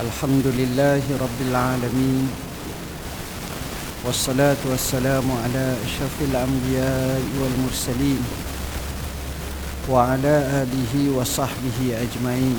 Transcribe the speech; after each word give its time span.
الحمد 0.00 0.46
لله 0.56 1.04
رب 1.20 1.38
العالمين 1.50 2.24
والصلاة 4.06 4.62
والسلام 4.70 5.26
على 5.44 5.76
أشرف 5.84 6.16
الأنبياء 6.30 7.20
والمرسلين 7.40 8.22
وعلى 9.92 10.34
آله 10.64 10.94
وصحبه 11.16 11.78
أجمعين. 12.04 12.58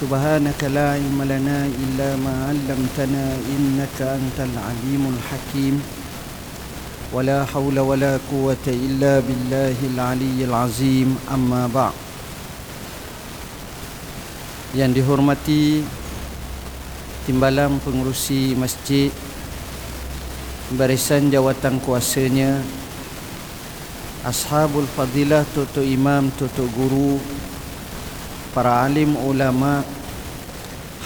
سبحانك 0.00 0.60
لا 0.68 1.00
علم 1.00 1.18
لنا 1.32 1.58
إلا 1.66 2.08
ما 2.20 2.34
علمتنا 2.52 3.26
إنك 3.56 3.98
أنت 4.04 4.38
العليم 4.38 5.02
الحكيم. 5.16 5.82
ولا 7.12 7.44
حول 7.44 7.78
ولا 7.78 8.20
قوة 8.32 8.66
إلا 8.68 9.20
بالله 9.24 9.78
العلي 9.94 10.44
العظيم. 10.44 11.08
أما 11.34 11.70
بعد. 11.74 12.03
Yang 14.74 14.90
dihormati 14.90 15.86
timbalan 17.30 17.78
pengurusi 17.78 18.58
masjid 18.58 19.14
barisan 20.74 21.30
jawatan 21.30 21.78
kuasanya 21.78 22.58
ashabul 24.26 24.84
fadilah 24.98 25.46
tutu 25.54 25.78
imam 25.86 26.26
tutu 26.34 26.66
guru 26.74 27.22
para 28.50 28.82
alim 28.82 29.14
ulama 29.14 29.86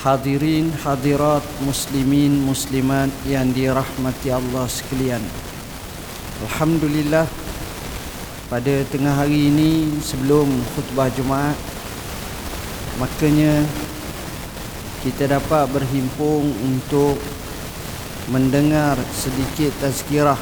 hadirin 0.01 0.73
hadirat 0.81 1.45
muslimin 1.61 2.41
muslimat 2.41 3.11
yang 3.27 3.51
dirahmati 3.51 4.31
Allah 4.31 4.65
sekalian. 4.71 5.21
Alhamdulillah 6.47 7.27
pada 8.47 8.75
tengah 8.89 9.13
hari 9.13 9.51
ini 9.51 9.99
sebelum 10.01 10.47
khutbah 10.73 11.11
Jumaat 11.13 11.59
makanya 12.99 13.63
kita 15.07 15.31
dapat 15.31 15.71
berhimpun 15.71 16.51
untuk 16.67 17.15
mendengar 18.29 18.99
sedikit 19.15 19.71
tazkirah. 19.79 20.39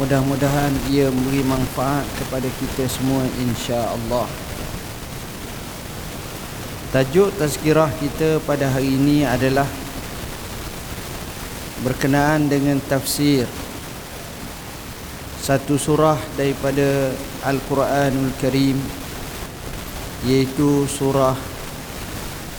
Mudah-mudahan 0.00 0.74
ia 0.90 1.06
memberi 1.06 1.44
manfaat 1.46 2.02
kepada 2.18 2.48
kita 2.48 2.88
semua 2.90 3.22
insya-Allah. 3.38 4.26
Tajuk 6.90 7.30
tazkirah 7.38 7.92
kita 8.00 8.42
pada 8.42 8.66
hari 8.72 8.96
ini 8.96 9.22
adalah 9.22 9.68
berkenaan 11.84 12.48
dengan 12.48 12.80
tafsir. 12.90 13.46
Satu 15.44 15.76
surah 15.76 16.16
daripada 16.40 17.12
Al-Quranul 17.44 18.32
Karim 18.40 19.03
yaitu 20.24 20.88
surah 20.88 21.36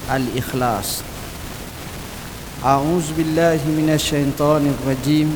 Al-Ikhlas. 0.06 1.02
A'udzu 2.62 3.18
billahi 3.18 3.66
minasyaitonir 3.74 4.78
rajim. 4.86 5.34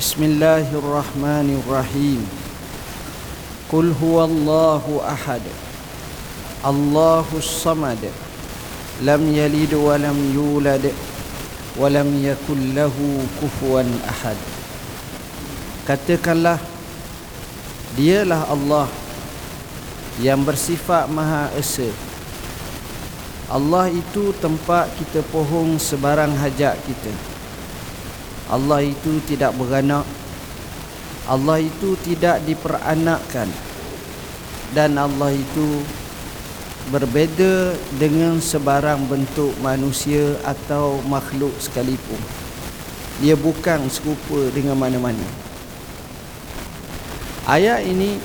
Bismillahirrahmanirrahim. 0.00 2.24
Qul 3.68 3.92
huwallahu 3.92 5.04
ahad. 5.04 5.44
Allahus 6.64 7.44
samad. 7.44 8.00
Lam 9.04 9.20
yalid 9.28 9.76
wa 9.76 10.00
lam 10.00 10.16
yulad 10.32 10.88
wa 11.76 11.92
lam 11.92 12.08
yakul 12.24 12.72
lahu 12.72 13.20
kufuwan 13.36 13.84
ahad. 14.08 14.40
Katakanlah 15.84 16.56
Dialah 17.96 18.52
Allah 18.52 18.92
yang 20.20 20.40
bersifat 20.40 21.08
Maha 21.12 21.52
Esa. 21.52 21.88
Allah 23.46 23.92
itu 23.92 24.34
tempat 24.42 24.90
kita 24.98 25.22
pohong 25.30 25.78
sebarang 25.78 26.34
hajat 26.34 26.74
kita. 26.82 27.12
Allah 28.50 28.82
itu 28.82 29.22
tidak 29.28 29.54
beranak. 29.54 30.02
Allah 31.30 31.62
itu 31.62 31.94
tidak 32.02 32.42
diperanakkan. 32.42 33.46
Dan 34.74 34.98
Allah 34.98 35.30
itu 35.30 35.82
berbeza 36.90 37.74
dengan 37.98 38.38
sebarang 38.38 39.06
bentuk 39.06 39.54
manusia 39.62 40.38
atau 40.42 41.02
makhluk 41.06 41.54
sekalipun. 41.58 42.18
Dia 43.22 43.38
bukan 43.38 43.86
serupa 43.90 44.50
dengan 44.54 44.74
mana-mana. 44.74 45.26
Ayat 47.46 47.86
ini 47.86 48.18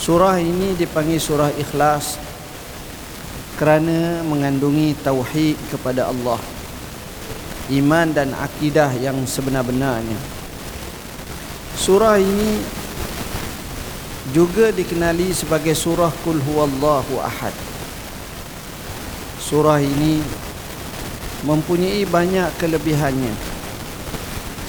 Surah 0.00 0.40
ini 0.40 0.72
dipanggil 0.80 1.20
surah 1.20 1.52
ikhlas 1.60 2.16
kerana 3.60 4.24
mengandungi 4.24 4.96
tauhid 5.04 5.60
kepada 5.68 6.08
Allah. 6.08 6.40
Iman 7.68 8.08
dan 8.08 8.32
akidah 8.32 8.88
yang 8.96 9.20
sebenar-benarnya. 9.28 10.16
Surah 11.76 12.16
ini 12.16 12.64
juga 14.32 14.72
dikenali 14.72 15.36
sebagai 15.36 15.76
surah 15.76 16.08
Qul 16.24 16.40
huwallahu 16.48 17.20
ahad. 17.20 17.52
Surah 19.36 19.84
ini 19.84 20.24
mempunyai 21.44 22.08
banyak 22.08 22.48
kelebihannya. 22.56 23.36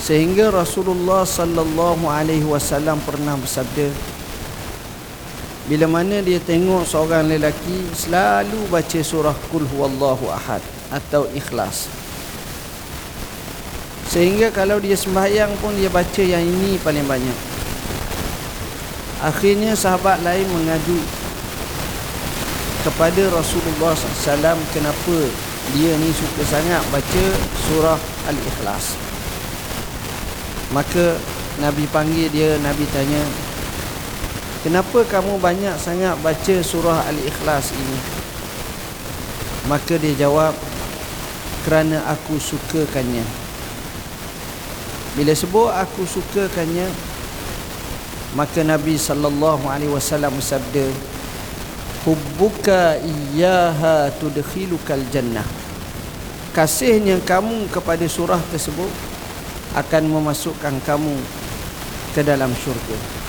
Sehingga 0.03 0.51
Rasulullah 0.51 1.23
sallallahu 1.23 2.03
alaihi 2.11 2.43
wasallam 2.43 2.99
pernah 3.07 3.39
bersabda, 3.39 4.10
bila 5.71 5.87
mana 5.87 6.19
dia 6.19 6.35
tengok 6.35 6.83
seorang 6.83 7.31
lelaki 7.31 7.95
selalu 7.95 8.59
baca 8.67 8.99
surah 8.99 9.31
Qul 9.55 9.63
huwallahu 9.71 10.27
ahad 10.27 10.59
atau 10.91 11.23
ikhlas. 11.31 11.87
Sehingga 14.11 14.51
kalau 14.51 14.83
dia 14.83 14.99
sembahyang 14.99 15.47
pun 15.63 15.71
dia 15.79 15.87
baca 15.87 16.19
yang 16.19 16.43
ini 16.43 16.75
paling 16.83 17.07
banyak. 17.07 17.39
Akhirnya 19.23 19.71
sahabat 19.71 20.19
lain 20.27 20.43
mengadu 20.51 20.99
kepada 22.83 23.31
Rasulullah 23.31 23.95
SAW 23.95 24.59
kenapa 24.75 25.17
dia 25.71 25.95
ni 25.95 26.11
suka 26.11 26.51
sangat 26.51 26.83
baca 26.91 27.25
surah 27.71 27.99
Al-Ikhlas. 28.27 28.99
Maka 30.75 31.15
Nabi 31.63 31.87
panggil 31.87 32.27
dia, 32.27 32.59
Nabi 32.59 32.83
tanya, 32.91 33.23
Kenapa 34.61 35.01
kamu 35.01 35.41
banyak 35.41 35.73
sangat 35.81 36.13
baca 36.21 36.55
surah 36.61 37.01
Al-Ikhlas 37.09 37.73
ini? 37.73 37.97
Maka 39.65 39.97
dia 39.97 40.13
jawab, 40.13 40.53
kerana 41.65 42.05
aku 42.05 42.37
sukakannya. 42.37 43.25
Bila 45.17 45.33
sebut 45.33 45.65
aku 45.65 46.05
sukakannya, 46.05 46.85
maka 48.37 48.61
Nabi 48.61 49.01
sallallahu 49.01 49.65
alaihi 49.65 49.89
wasallam 49.89 50.29
bersabda, 50.37 50.85
"Hubbuka 52.05 53.01
iyyaha 53.01 54.13
tudkhilukal 54.21 55.01
jannah." 55.09 55.45
Kasihnya 56.53 57.17
kamu 57.25 57.65
kepada 57.73 58.05
surah 58.05 58.39
tersebut 58.53 58.93
akan 59.73 60.03
memasukkan 60.05 60.77
kamu 60.85 61.15
ke 62.13 62.21
dalam 62.21 62.53
syurga. 62.61 63.20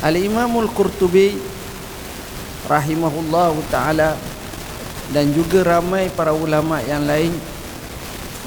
Al-Imamul 0.00 0.72
Qurtubi 0.72 1.36
rahimahullah 2.64 3.52
taala 3.68 4.16
dan 5.12 5.28
juga 5.36 5.60
ramai 5.60 6.08
para 6.08 6.32
ulama 6.32 6.80
yang 6.88 7.04
lain 7.04 7.28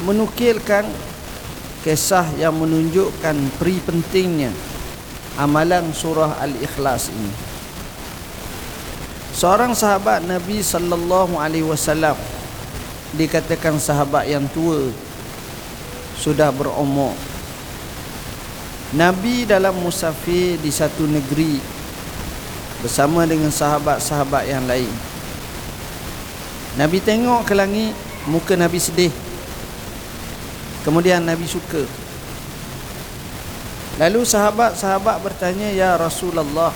menukilkan 0.02 0.81
kisah 1.86 2.25
yang 2.42 2.58
menunjukkan 2.58 3.38
peri 3.62 3.78
pentingnya 3.86 4.50
amalan 5.38 5.94
surah 5.94 6.42
Al-Ikhlas 6.42 7.13
ini. 7.13 7.34
Seorang 9.38 9.78
sahabat 9.78 10.25
Nabi 10.25 10.58
sallallahu 10.66 11.38
alaihi 11.38 11.69
wasallam 11.69 12.18
dikatakan 13.13 13.78
sahabat 13.78 14.25
yang 14.25 14.50
tua 14.50 14.89
sudah 16.18 16.50
berumur 16.50 17.13
Nabi 18.94 19.50
dalam 19.50 19.74
musafir 19.81 20.62
di 20.62 20.69
satu 20.69 21.10
negeri 21.10 21.57
bersama 22.86 23.25
dengan 23.25 23.50
sahabat-sahabat 23.50 24.45
yang 24.45 24.69
lain. 24.69 24.94
Nabi 26.78 27.01
tengok 27.01 27.42
ke 27.42 27.57
langit, 27.57 27.98
muka 28.30 28.54
Nabi 28.54 28.78
sedih. 28.78 29.10
Kemudian 30.86 31.25
Nabi 31.25 31.50
suka. 31.50 31.81
Lalu 33.98 34.30
sahabat-sahabat 34.30 35.25
bertanya, 35.25 35.74
"Ya 35.74 35.98
Rasulullah, 35.98 36.69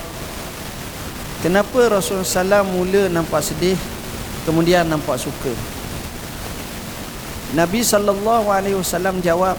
kenapa 1.45 2.01
Rasulullah 2.01 2.25
SAW 2.25 2.65
mula 2.65 3.13
nampak 3.13 3.45
sedih, 3.45 3.77
kemudian 4.41 4.89
nampak 4.89 5.21
suka?" 5.21 5.53
Nabi 7.53 7.85
sallallahu 7.85 8.49
alaihi 8.49 8.77
wasallam 8.77 9.21
jawab, 9.21 9.57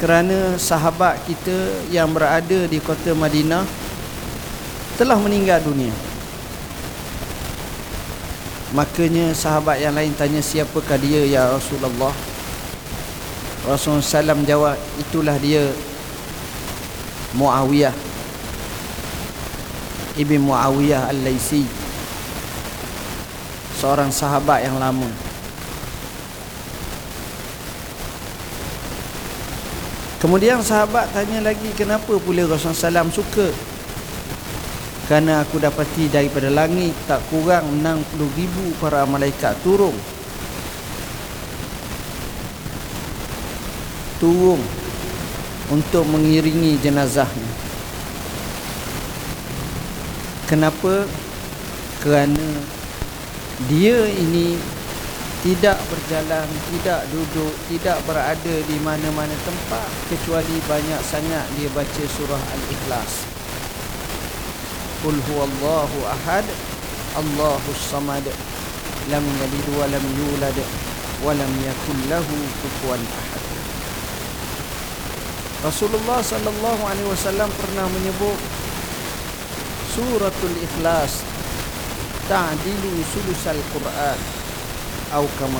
kerana 0.00 0.56
sahabat 0.56 1.20
kita 1.28 1.84
yang 1.92 2.08
berada 2.08 2.64
di 2.64 2.80
kota 2.80 3.12
Madinah 3.12 3.68
telah 4.96 5.20
meninggal 5.20 5.60
dunia. 5.60 5.92
Makanya 8.72 9.36
sahabat 9.36 9.76
yang 9.84 9.92
lain 9.92 10.16
tanya 10.16 10.40
siapakah 10.40 10.96
dia 10.96 11.26
ya 11.26 11.52
Rasulullah 11.52 12.14
Rasulullah 13.66 14.24
SAW 14.24 14.46
jawab 14.46 14.78
itulah 14.96 15.36
dia 15.42 15.68
Muawiyah 17.34 17.92
Ibn 20.16 20.38
Muawiyah 20.38 21.10
Al-Laysi 21.10 21.66
Seorang 23.74 24.14
sahabat 24.14 24.64
yang 24.64 24.78
lama 24.78 25.29
Kemudian 30.20 30.60
sahabat 30.60 31.08
tanya 31.16 31.40
lagi 31.40 31.72
kenapa 31.72 32.20
pula 32.20 32.44
Rasulullah 32.44 33.08
SAW 33.08 33.08
suka? 33.08 33.48
Kerana 35.08 35.40
aku 35.40 35.56
dapati 35.56 36.12
daripada 36.12 36.52
langit 36.52 36.92
tak 37.08 37.24
kurang 37.32 37.80
60 37.80 38.20
ribu 38.36 38.64
para 38.76 39.08
malaikat 39.08 39.56
turun. 39.64 39.96
Turun 44.20 44.60
untuk 45.72 46.04
mengiringi 46.04 46.76
jenazahnya. 46.84 47.50
Kenapa? 50.44 51.08
Kerana 52.04 52.44
dia 53.72 54.04
ini 54.04 54.60
tidak 55.40 55.80
berjalan, 55.88 56.44
tidak 56.68 57.00
duduk, 57.08 57.52
tidak 57.72 57.96
berada 58.04 58.56
di 58.68 58.76
mana-mana 58.84 59.32
tempat 59.48 59.88
kecuali 60.12 60.60
banyak 60.68 61.00
sangat 61.00 61.48
dia 61.56 61.72
baca 61.72 62.02
surah 62.04 62.42
Al-Ikhlas. 62.44 63.40
Qul 65.00 65.16
huwallahu 65.16 65.98
ahad 66.12 66.44
Allahus 67.16 67.82
samad 67.88 68.20
Lam 69.08 69.24
yalid 69.24 69.66
wa 69.80 69.88
lam 69.88 70.04
yulad 70.12 70.58
Wa 71.24 71.32
lam 71.32 71.52
yakul 71.64 72.00
lahu 72.12 72.36
kufuwan 72.60 73.00
ahad 73.00 73.44
Rasulullah 75.64 76.20
sallallahu 76.20 76.82
alaihi 76.84 77.08
wasallam 77.08 77.48
pernah 77.48 77.88
menyebut 77.88 78.36
Suratul 79.96 80.56
Ikhlas 80.68 81.24
ta'dilu 82.28 83.00
sulusal 83.08 83.58
Quran 83.72 84.39
atau 85.10 85.26
kama 85.42 85.58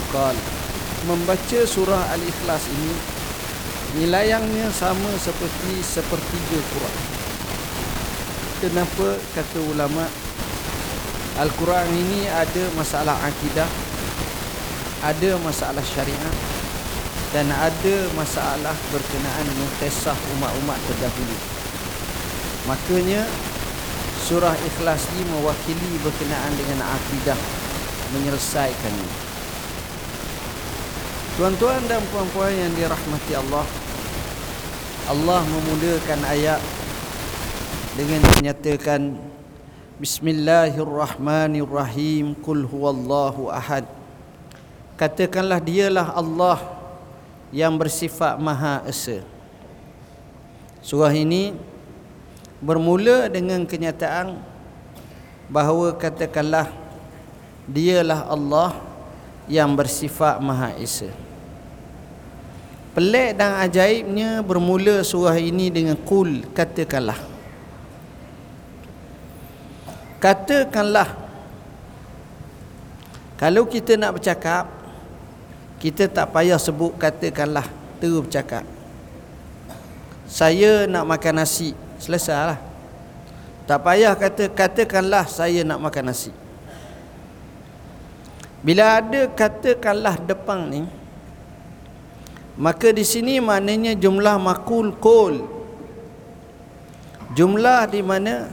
membaca 1.11 1.61
surah 1.67 2.15
Al-Ikhlas 2.15 2.65
ini 2.71 2.95
nilainya 3.99 4.71
sama 4.71 5.11
seperti 5.19 5.83
sepertiga 5.83 6.59
Quran 6.71 6.97
kenapa 8.63 9.19
kata 9.35 9.59
ulama 9.75 10.07
Al-Quran 11.43 11.89
ini 11.91 12.31
ada 12.31 12.65
masalah 12.79 13.19
akidah 13.27 13.67
ada 15.03 15.31
masalah 15.43 15.83
syariat 15.83 16.37
dan 17.31 17.47
ada 17.49 17.97
masalah 18.19 18.75
berkenaan 18.91 19.47
kisah 19.79 20.19
umat-umat 20.37 20.77
terdahulu. 20.91 21.37
Makanya 22.69 23.23
surah 24.27 24.53
ikhlas 24.53 25.09
ini 25.17 25.25
mewakili 25.31 25.91
berkenaan 26.05 26.53
dengan 26.59 26.85
akidah 26.85 27.39
menyelesaikannya 28.13 29.30
tuan-tuan 31.41 31.81
dan 31.89 32.05
puan-puan 32.13 32.53
yang 32.53 32.69
dirahmati 32.77 33.33
Allah 33.33 33.65
Allah 35.09 35.41
memulakan 35.41 36.21
ayat 36.29 36.61
dengan 37.97 38.21
menyatakan 38.37 39.17
Bismillahirrahmanirrahim 39.97 42.37
Qul 42.45 42.69
huwallahu 42.69 43.49
ahad. 43.49 43.89
Katakanlah 45.01 45.65
dialah 45.65 46.13
Allah 46.13 46.61
yang 47.57 47.73
bersifat 47.81 48.37
Maha 48.37 48.85
Esa. 48.85 49.25
Surah 50.85 51.17
ini 51.17 51.57
bermula 52.61 53.33
dengan 53.33 53.65
kenyataan 53.65 54.45
bahawa 55.49 55.97
katakanlah 55.97 56.69
dialah 57.65 58.29
Allah 58.29 58.77
yang 59.49 59.73
bersifat 59.73 60.37
Maha 60.45 60.77
Esa 60.77 61.30
Pelik 63.01 63.33
dan 63.41 63.57
ajaibnya 63.65 64.45
bermula 64.45 65.01
surah 65.01 65.41
ini 65.41 65.73
dengan 65.73 65.97
kul 65.97 66.45
katakanlah. 66.53 67.17
Katakanlah. 70.21 71.09
Kalau 73.41 73.65
kita 73.65 73.97
nak 73.97 74.21
bercakap 74.21 74.69
Kita 75.81 76.13
tak 76.13 76.29
payah 76.29 76.61
sebut 76.61 76.93
katakanlah 77.01 77.65
Terus 77.97 78.29
bercakap. 78.29 78.69
Saya 80.29 80.85
nak 80.85 81.09
makan 81.09 81.41
nasi 81.41 81.73
Selesai 81.97 82.53
lah 82.53 82.61
Tak 83.65 83.81
payah 83.81 84.13
kata 84.13 84.53
katakanlah 84.53 85.25
saya 85.25 85.65
nak 85.65 85.81
makan 85.81 86.13
nasi. 86.13 86.37
Bila 88.61 89.01
ada 89.01 89.25
katakanlah 89.33 90.21
depan 90.21 90.69
ni 90.69 91.00
Maka 92.61 92.93
di 92.93 93.09
sini 93.09 93.41
maknanya 93.41 93.97
jumlah 93.97 94.37
makul 94.37 94.93
kol 95.01 95.49
Jumlah 97.33 97.89
di 97.89 98.05
mana 98.05 98.53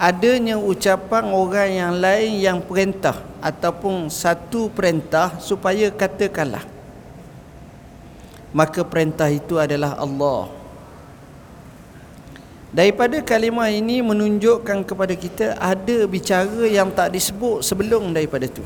adanya 0.00 0.56
ucapan 0.58 1.30
orang 1.30 1.70
yang 1.70 1.92
lain 2.02 2.30
yang 2.40 2.58
perintah 2.64 3.20
ataupun 3.38 4.08
satu 4.08 4.72
perintah 4.72 5.36
supaya 5.38 5.92
katakanlah. 5.92 6.64
Maka 8.56 8.80
perintah 8.80 9.28
itu 9.28 9.60
adalah 9.60 9.94
Allah. 10.00 10.48
Daripada 12.72 13.20
kalimah 13.20 13.68
ini 13.68 14.00
menunjukkan 14.00 14.82
kepada 14.88 15.12
kita 15.12 15.60
ada 15.60 16.08
bicara 16.08 16.64
yang 16.64 16.88
tak 16.90 17.12
disebut 17.12 17.60
sebelum 17.60 18.16
daripada 18.16 18.48
itu 18.48 18.64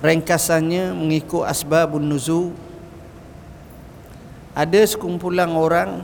ringkasannya 0.00 0.96
mengikut 0.96 1.44
asbabun 1.44 2.04
nuzul. 2.04 2.56
Ada 4.56 4.82
sekumpulan 4.84 5.48
orang 5.54 6.02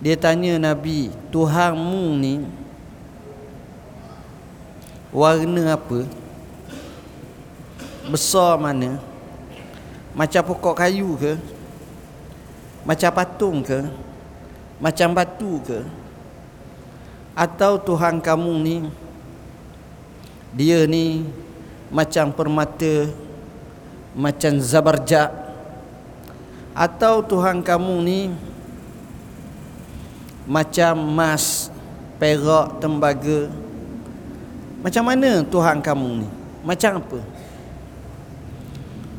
dia 0.00 0.16
tanya 0.16 0.56
Nabi 0.60 1.12
Tuhanmu 1.30 2.16
ni 2.16 2.34
Warna 5.16 5.80
apa? 5.80 6.04
Besar 8.12 8.60
mana? 8.60 9.00
Macam 10.12 10.44
pokok 10.44 10.76
kayu 10.76 11.16
ke? 11.16 11.40
Macam 12.84 13.10
patung 13.16 13.64
ke? 13.64 13.80
Macam 14.76 15.16
batu 15.16 15.56
ke? 15.64 15.80
Atau 17.32 17.80
Tuhan 17.80 18.20
kamu 18.20 18.52
ni 18.60 18.76
Dia 20.52 20.84
ni 20.84 21.24
Macam 21.88 22.34
permata 22.34 23.10
Macam 24.16 24.58
zabarjak 24.58 25.30
Atau 26.74 27.22
Tuhan 27.24 27.62
kamu 27.62 27.94
ni 28.02 28.20
macam 30.46 30.94
emas, 30.94 31.74
perak, 32.22 32.78
tembaga. 32.78 33.50
Macam 34.78 35.02
mana 35.02 35.42
Tuhan 35.42 35.82
kamu 35.82 36.22
ni? 36.22 36.28
Macam 36.62 37.02
apa? 37.02 37.20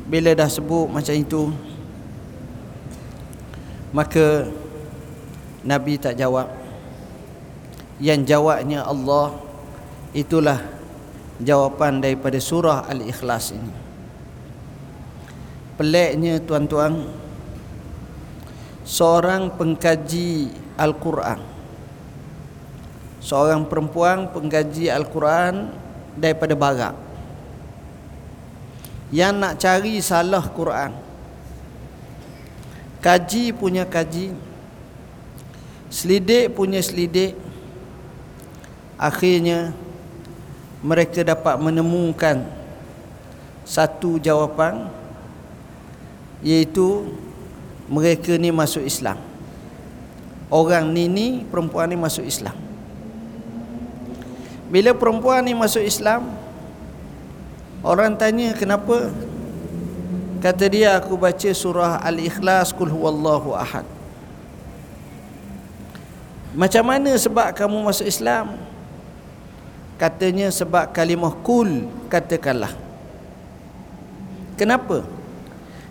Bila 0.08 0.32
dah 0.32 0.48
sebut 0.48 0.88
macam 0.88 1.12
itu, 1.12 1.52
maka 3.92 4.48
Nabi 5.60 6.00
tak 6.00 6.16
jawab. 6.16 6.48
Yang 8.00 8.32
jawabnya 8.32 8.88
Allah 8.88 9.36
itulah 10.16 10.64
jawapan 11.38 12.02
daripada 12.02 12.38
surah 12.42 12.86
Al-Ikhlas 12.90 13.54
ini. 13.54 13.74
Peliknya 15.78 16.42
tuan-tuan, 16.42 17.06
seorang 18.82 19.54
pengkaji 19.54 20.50
Al-Quran. 20.74 21.38
Seorang 23.22 23.66
perempuan 23.68 24.30
penggaji 24.30 24.88
Al-Quran 24.88 25.74
daripada 26.16 26.54
barat 26.56 26.94
Yang 29.12 29.34
nak 29.36 29.54
cari 29.60 29.94
salah 30.00 30.44
Quran. 30.48 30.92
Kaji 33.04 33.52
punya 33.52 33.84
kaji. 33.84 34.32
Selidik 35.88 36.52
punya 36.52 36.80
selidik. 36.84 37.36
Akhirnya 39.00 39.72
Mereka 40.78 41.26
dapat 41.26 41.58
menemukan 41.58 42.46
Satu 43.66 44.16
jawapan 44.22 44.86
Iaitu 46.42 47.10
Mereka 47.88 48.36
ni 48.36 48.52
masuk 48.52 48.84
Islam. 48.84 49.16
Orang 50.48 50.92
ni 50.96 51.08
ni 51.08 51.44
perempuan 51.44 51.88
ni 51.88 51.96
masuk 51.96 52.24
Islam. 52.24 52.56
Bila 54.68 54.92
perempuan 54.92 55.44
ni 55.44 55.56
masuk 55.56 55.80
Islam 55.80 56.28
orang 57.80 58.12
tanya 58.16 58.52
kenapa? 58.52 59.12
Kata 60.38 60.64
dia 60.70 60.94
aku 61.00 61.18
baca 61.18 61.50
surah 61.50 61.98
al-ikhlas 62.04 62.70
kul 62.76 62.92
huwallahu 62.92 63.56
ahad. 63.56 63.82
Macam 66.52 66.84
mana 66.84 67.16
sebab 67.16 67.52
kamu 67.56 67.80
masuk 67.84 68.06
Islam 68.06 68.56
katanya 69.98 70.48
sebab 70.48 70.94
kalimah 70.94 71.34
kul 71.42 71.90
katakanlah. 72.06 72.70
Kenapa? 74.54 75.02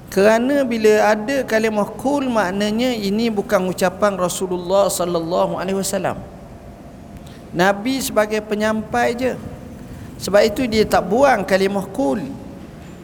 Kerana 0.08 0.64
bila 0.64 1.12
ada 1.12 1.44
kalimah 1.44 1.92
kul 2.00 2.32
maknanya 2.32 2.96
ini 2.96 3.28
bukan 3.28 3.68
ucapan 3.68 4.16
Rasulullah 4.16 4.88
sallallahu 4.88 5.60
alaihi 5.60 5.84
wasallam. 5.84 6.16
Nabi 7.52 8.00
sebagai 8.00 8.40
penyampai 8.40 9.12
je. 9.20 9.34
Sebab 10.18 10.42
itu 10.48 10.66
dia 10.66 10.88
tak 10.88 11.04
buang 11.06 11.44
kalimah 11.44 11.86
kul. 11.92 12.24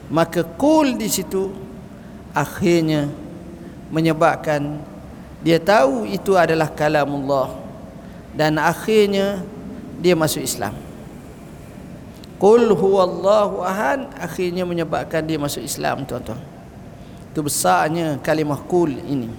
Maka 0.08 0.48
kul 0.56 0.96
di 0.96 1.12
situ 1.12 1.52
akhirnya 2.32 3.12
menyebabkan 3.92 4.80
dia 5.44 5.60
tahu 5.60 6.08
itu 6.08 6.40
adalah 6.40 6.72
kalamullah. 6.72 7.52
Dan 8.32 8.58
akhirnya 8.58 9.44
dia 10.00 10.16
masuk 10.16 10.42
Islam 10.42 10.93
Qul 12.44 12.76
huwallahu 12.76 13.64
ahad. 13.64 14.12
Akhirnya 14.20 14.68
menyebabkan 14.68 15.24
dia 15.24 15.40
masuk 15.40 15.64
Islam 15.64 16.04
tuan-tuan. 16.04 16.44
Itu 17.32 17.40
besarnya 17.40 18.20
kalimah 18.20 18.60
qul 18.68 19.00
ini. 19.00 19.32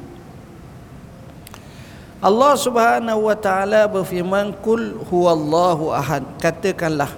Allah 2.24 2.56
Subhanahu 2.56 3.28
wa 3.28 3.36
taala 3.36 3.84
berfirman 3.92 4.56
qul 4.64 4.96
huwallahu 5.12 5.92
ahad. 5.92 6.24
Katakanlah 6.40 7.12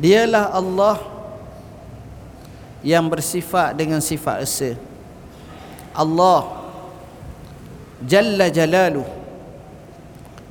dialah 0.00 0.56
Allah 0.56 0.96
yang 2.80 3.04
bersifat 3.12 3.76
dengan 3.76 4.00
sifat 4.00 4.40
esa 4.40 4.72
Allah 5.92 6.64
jalla 8.00 8.48
jalaluh. 8.48 9.04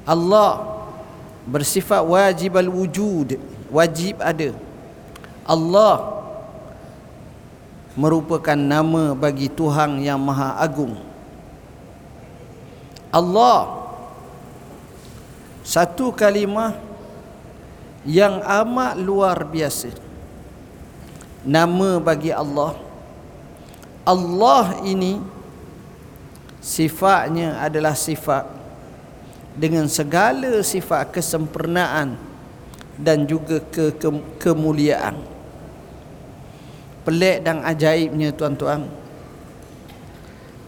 Allah 0.06 0.78
bersifat 1.50 2.06
wajib 2.06 2.54
al-wujud 2.54 3.53
wajib 3.74 4.22
ada. 4.22 4.54
Allah 5.44 6.24
merupakan 7.98 8.56
nama 8.56 9.18
bagi 9.18 9.50
Tuhan 9.50 9.98
yang 10.06 10.22
maha 10.22 10.62
agung. 10.62 10.94
Allah 13.10 13.84
satu 15.66 16.14
kalimah 16.14 16.78
yang 18.06 18.42
amat 18.42 18.94
luar 19.02 19.42
biasa. 19.48 19.94
Nama 21.44 22.00
bagi 22.00 22.32
Allah. 22.32 22.78
Allah 24.04 24.80
ini 24.84 25.20
sifatnya 26.60 27.60
adalah 27.60 27.96
sifat. 27.96 28.48
Dengan 29.54 29.86
segala 29.86 30.66
sifat 30.66 31.14
kesempurnaan 31.14 32.33
dan 32.98 33.26
juga 33.26 33.58
ke, 33.74 33.94
ke 33.98 34.10
kemuliaan. 34.38 35.18
Pelik 37.04 37.44
dan 37.44 37.66
ajaibnya 37.66 38.32
tuan-tuan. 38.32 38.88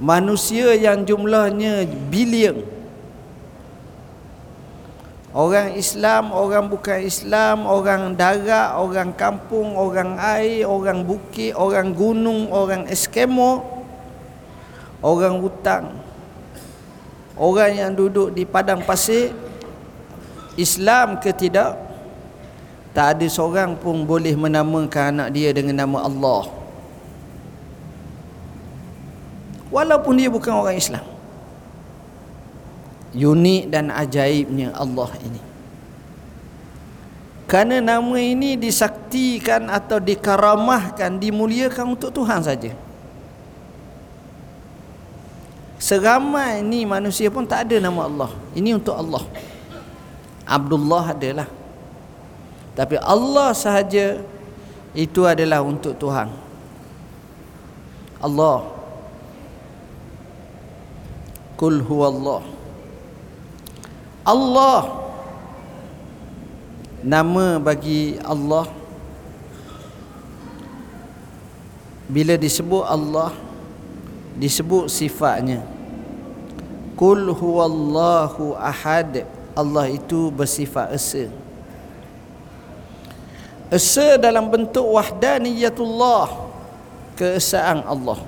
Manusia 0.01 0.75
yang 0.75 1.07
jumlahnya 1.07 1.87
bilion. 2.11 2.75
Orang 5.35 5.75
Islam 5.75 6.31
orang 6.31 6.71
bukan 6.71 7.03
Islam 7.03 7.67
orang 7.67 8.15
darat 8.15 8.71
orang 8.79 9.11
kampung 9.11 9.75
orang 9.75 10.15
air 10.15 10.63
orang 10.63 11.03
bukit 11.03 11.51
orang 11.51 11.91
gunung 11.91 12.47
orang 12.55 12.87
eskimo 12.87 13.83
orang 15.03 15.43
hutang 15.43 15.91
orang 17.35 17.71
yang 17.75 17.91
duduk 17.91 18.31
di 18.31 18.47
padang 18.47 18.79
pasir 18.87 19.35
Islam 20.55 21.19
ke 21.19 21.35
tidak 21.35 21.84
tak 22.95 23.19
ada 23.19 23.27
seorang 23.27 23.75
pun 23.75 24.07
boleh 24.07 24.31
menamakan 24.39 25.19
anak 25.19 25.35
dia 25.35 25.51
dengan 25.51 25.83
nama 25.83 26.07
Allah. 26.07 26.47
Walaupun 29.67 30.15
dia 30.15 30.31
bukan 30.31 30.55
orang 30.55 30.79
Islam. 30.79 31.03
Unik 33.11 33.67
dan 33.67 33.91
ajaibnya 33.91 34.71
Allah 34.71 35.11
ini. 35.27 35.43
Kerana 37.51 37.83
nama 37.83 38.15
ini 38.15 38.55
disaktikan 38.55 39.67
atau 39.67 39.99
dikaramahkan 39.99 41.19
dimuliakan 41.19 41.99
untuk 41.99 42.15
Tuhan 42.15 42.47
saja. 42.47 42.71
Seramai 45.75 46.63
ini 46.63 46.87
manusia 46.87 47.27
pun 47.27 47.43
tak 47.43 47.67
ada 47.67 47.83
nama 47.83 48.07
Allah. 48.07 48.31
Ini 48.55 48.79
untuk 48.79 48.95
Allah. 48.95 49.21
Abdullah 50.47 51.11
adalah 51.11 51.47
tapi 52.75 52.99
Allah 52.99 53.55
sahaja 53.55 54.19
itu 54.91 55.23
adalah 55.23 55.63
untuk 55.63 55.95
Tuhan. 55.95 56.27
Allah. 58.19 58.67
Kul 61.55 61.79
huwallah. 61.79 62.43
Allah. 64.27 65.07
Nama 67.05 67.61
bagi 67.61 68.17
Allah 68.25 68.65
bila 72.09 72.33
disebut 72.33 72.81
Allah 72.81 73.29
disebut 74.35 74.89
sifatnya. 74.89 75.61
Kul 76.97 77.29
huwallahu 77.29 78.57
ahad. 78.57 79.23
Allah 79.55 79.85
itu 79.87 80.33
bersifat 80.33 80.91
esa. 80.91 81.44
Esa 83.75 84.15
dalam 84.15 84.47
bentuk 84.47 84.87
wahdaniyatullah 84.87 86.47
Keesaan 87.15 87.79
Allah. 87.87 88.19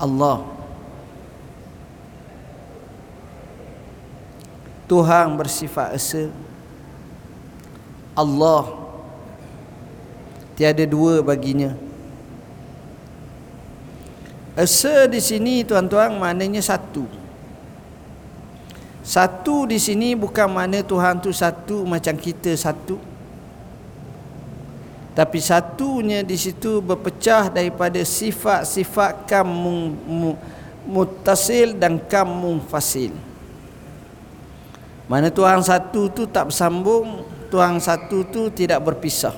Allah. 0.00 0.40
Tuhan 4.88 5.36
bersifat 5.36 5.92
esa. 5.92 6.32
Allah. 8.16 8.64
Tiada 10.56 10.88
dua 10.88 11.20
baginya. 11.20 11.76
Esa 14.56 15.04
di 15.04 15.20
sini 15.20 15.60
tuan-tuan 15.60 16.16
maknanya 16.16 16.64
satu 16.64 17.19
satu 19.10 19.66
di 19.66 19.74
sini 19.74 20.14
bukan 20.14 20.46
mana 20.46 20.86
Tuhan 20.86 21.18
tu 21.18 21.34
satu 21.34 21.82
macam 21.82 22.14
kita 22.14 22.54
satu. 22.54 22.94
Tapi 25.18 25.42
satunya 25.42 26.22
di 26.22 26.38
situ 26.38 26.78
berpecah 26.78 27.50
daripada 27.50 27.98
sifat-sifat 27.98 29.26
kamu 29.26 29.98
mutasil 30.86 31.74
dan 31.74 31.98
kamu 31.98 32.62
fasil. 32.70 33.10
Mana 35.10 35.26
Tuhan 35.26 35.58
satu 35.58 36.06
tu 36.06 36.30
tak 36.30 36.54
bersambung, 36.54 37.26
Tuhan 37.50 37.82
satu 37.82 38.22
tu 38.30 38.46
tidak 38.54 38.78
berpisah. 38.78 39.34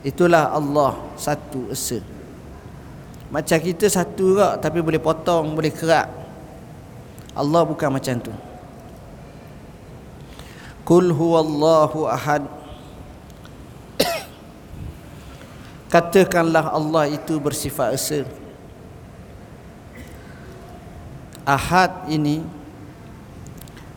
Itulah 0.00 0.48
Allah 0.48 0.96
satu 1.20 1.68
esa. 1.68 2.00
Macam 3.28 3.60
kita 3.60 3.84
satu 3.84 4.32
juga 4.32 4.56
tapi 4.56 4.80
boleh 4.80 4.96
potong, 4.96 5.52
boleh 5.52 5.68
kerak. 5.68 6.19
Allah 7.34 7.62
bukan 7.62 7.90
macam 7.94 8.14
tu. 8.18 8.34
Kul 10.82 11.14
huwallahu 11.14 12.10
ahad. 12.10 12.42
Katakanlah 15.92 16.74
Allah 16.74 17.14
itu 17.14 17.38
bersifat 17.38 17.94
esa. 17.94 18.26
Ahad 21.40 22.06
ini 22.12 22.44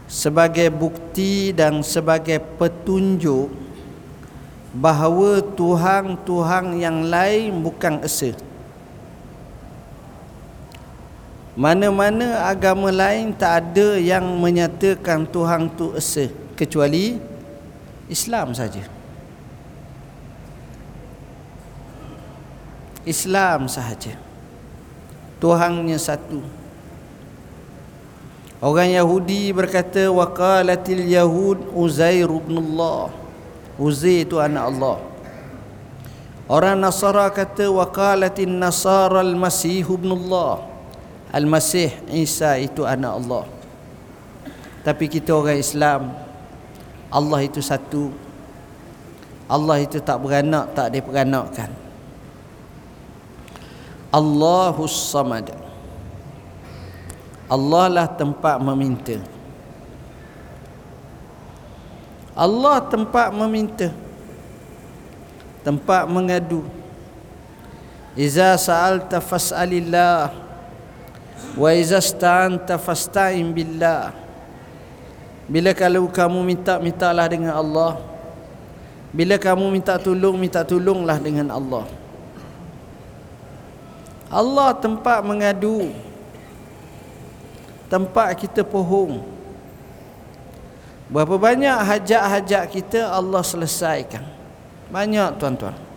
Sebagai 0.08 0.72
bukti 0.72 1.52
dan 1.52 1.84
sebagai 1.84 2.40
petunjuk 2.40 3.52
Bahawa 4.74 5.44
Tuhan-Tuhan 5.54 6.80
yang 6.80 7.12
lain 7.12 7.62
bukan 7.62 8.00
esa 8.02 8.34
mana-mana 11.54 12.50
agama 12.50 12.90
lain 12.90 13.30
tak 13.34 13.70
ada 13.70 14.02
yang 14.02 14.26
menyatakan 14.42 15.30
Tuhan 15.30 15.70
tu 15.78 15.94
esa 15.94 16.30
kecuali 16.58 17.22
Islam 18.10 18.54
saja. 18.58 18.84
Islam 23.04 23.68
sahaja. 23.68 24.16
Tuhannya 25.44 26.00
satu. 26.00 26.40
Orang 28.64 28.96
Yahudi 28.96 29.52
berkata 29.52 30.08
waqalatil 30.08 31.04
yahud 31.12 31.60
Uzair 31.76 32.32
ibn 32.32 32.56
Allah. 32.64 33.12
Uzair 33.76 34.24
itu 34.24 34.40
anak 34.40 34.72
Allah. 34.72 34.98
Orang 36.48 36.80
Nasara 36.80 37.28
kata 37.28 37.68
waqalatin 37.68 38.56
Nasara 38.56 39.20
al-Masih 39.20 39.84
ibn 39.84 40.16
Allah. 40.16 40.73
Al-Masih 41.34 41.90
Isa 42.14 42.62
itu 42.62 42.86
anak 42.86 43.18
Allah. 43.18 43.46
Tapi 44.86 45.10
kita 45.10 45.34
orang 45.34 45.58
Islam 45.58 46.14
Allah 47.10 47.40
itu 47.42 47.58
satu. 47.58 48.14
Allah 49.50 49.82
itu 49.82 49.98
tak 49.98 50.22
beranak, 50.22 50.78
tak 50.78 50.94
diperanakkan. 50.94 51.74
Allahus 54.14 54.94
Samad. 54.94 55.64
Allah 57.50 57.86
lah 57.92 58.08
tempat 58.10 58.58
meminta 58.58 59.20
Allah 62.34 62.82
tempat 62.90 63.30
meminta 63.30 63.94
tempat 65.62 66.10
mengadu 66.10 66.66
iza 68.18 68.58
sa'alta 68.58 69.22
fas'alillah 69.22 70.43
wa 71.54 71.70
iza 71.72 72.02
sta'anta 72.02 72.82
fasta'in 72.82 73.54
billah. 73.54 74.16
Bila 75.46 75.76
kalau 75.76 76.08
kamu 76.10 76.40
minta 76.42 76.80
mintalah 76.80 77.28
dengan 77.30 77.54
Allah. 77.54 78.00
Bila 79.14 79.38
kamu 79.38 79.70
minta 79.70 80.00
tolong 80.02 80.34
minta 80.40 80.66
tolonglah 80.66 81.22
dengan 81.22 81.54
Allah. 81.54 81.86
Allah 84.34 84.74
tempat 84.74 85.22
mengadu. 85.22 85.94
Tempat 87.92 88.34
kita 88.34 88.66
pohong 88.66 89.22
berapa 91.14 91.38
banyak 91.38 91.78
hajat-hajat 91.78 92.64
kita 92.74 93.06
Allah 93.06 93.46
selesaikan. 93.46 94.26
Banyak 94.90 95.38
tuan-tuan 95.38 95.93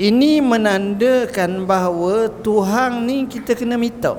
ini 0.00 0.40
menandakan 0.40 1.68
bahawa 1.68 2.32
Tuhan 2.40 3.04
ni 3.04 3.28
kita 3.28 3.52
kena 3.52 3.76
minta. 3.76 4.16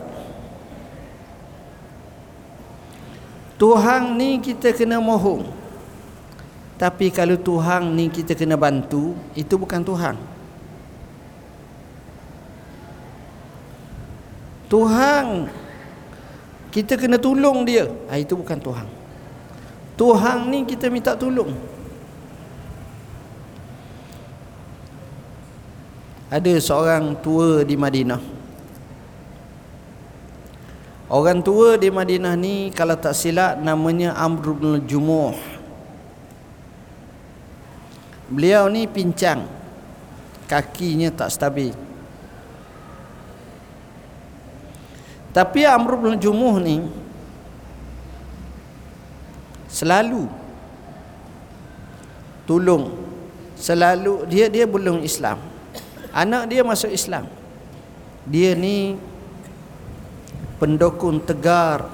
Tuhan 3.57 4.13
ni 4.13 4.37
kita 4.37 4.77
kena 4.77 5.01
mohon. 5.01 5.49
Tapi 6.77 7.09
kalau 7.09 7.33
Tuhan 7.33 7.97
ni 7.97 8.13
kita 8.13 8.37
kena 8.37 8.53
bantu 8.61 9.17
itu 9.33 9.57
bukan 9.57 9.81
Tuhan. 9.81 10.15
Tuhan 14.69 15.49
kita 16.69 16.93
kena 16.93 17.17
tolong 17.17 17.65
dia. 17.65 17.89
Ha, 18.05 18.21
itu 18.21 18.37
bukan 18.37 18.61
Tuhan. 18.61 18.85
Tuhan 19.97 20.37
ni 20.45 20.61
kita 20.61 20.93
minta 20.93 21.17
tolong 21.17 21.80
ada 26.31 26.53
seorang 26.63 27.11
tua 27.19 27.67
di 27.67 27.75
Madinah. 27.75 28.23
Orang 31.11 31.43
tua 31.43 31.75
di 31.75 31.91
Madinah 31.91 32.39
ni 32.39 32.71
kalau 32.71 32.95
tak 32.95 33.11
silap 33.11 33.59
namanya 33.59 34.15
Amr 34.15 34.55
bin 34.55 34.79
Jumuh. 34.87 35.35
Beliau 38.31 38.71
ni 38.71 38.87
pincang. 38.87 39.43
Kakinya 40.47 41.11
tak 41.11 41.35
stabil. 41.35 41.75
Tapi 45.35 45.67
Amr 45.67 45.99
bin 45.99 46.15
Jumuh 46.15 46.63
ni 46.63 46.87
selalu 49.67 50.31
tolong 52.47 52.91
selalu 53.59 54.31
dia 54.31 54.47
dia 54.47 54.63
belum 54.63 55.03
Islam. 55.03 55.50
Anak 56.11 56.51
dia 56.51 56.61
masuk 56.61 56.91
Islam. 56.91 57.27
Dia 58.27 58.53
ni 58.53 58.99
pendukung 60.59 61.23
tegar 61.23 61.87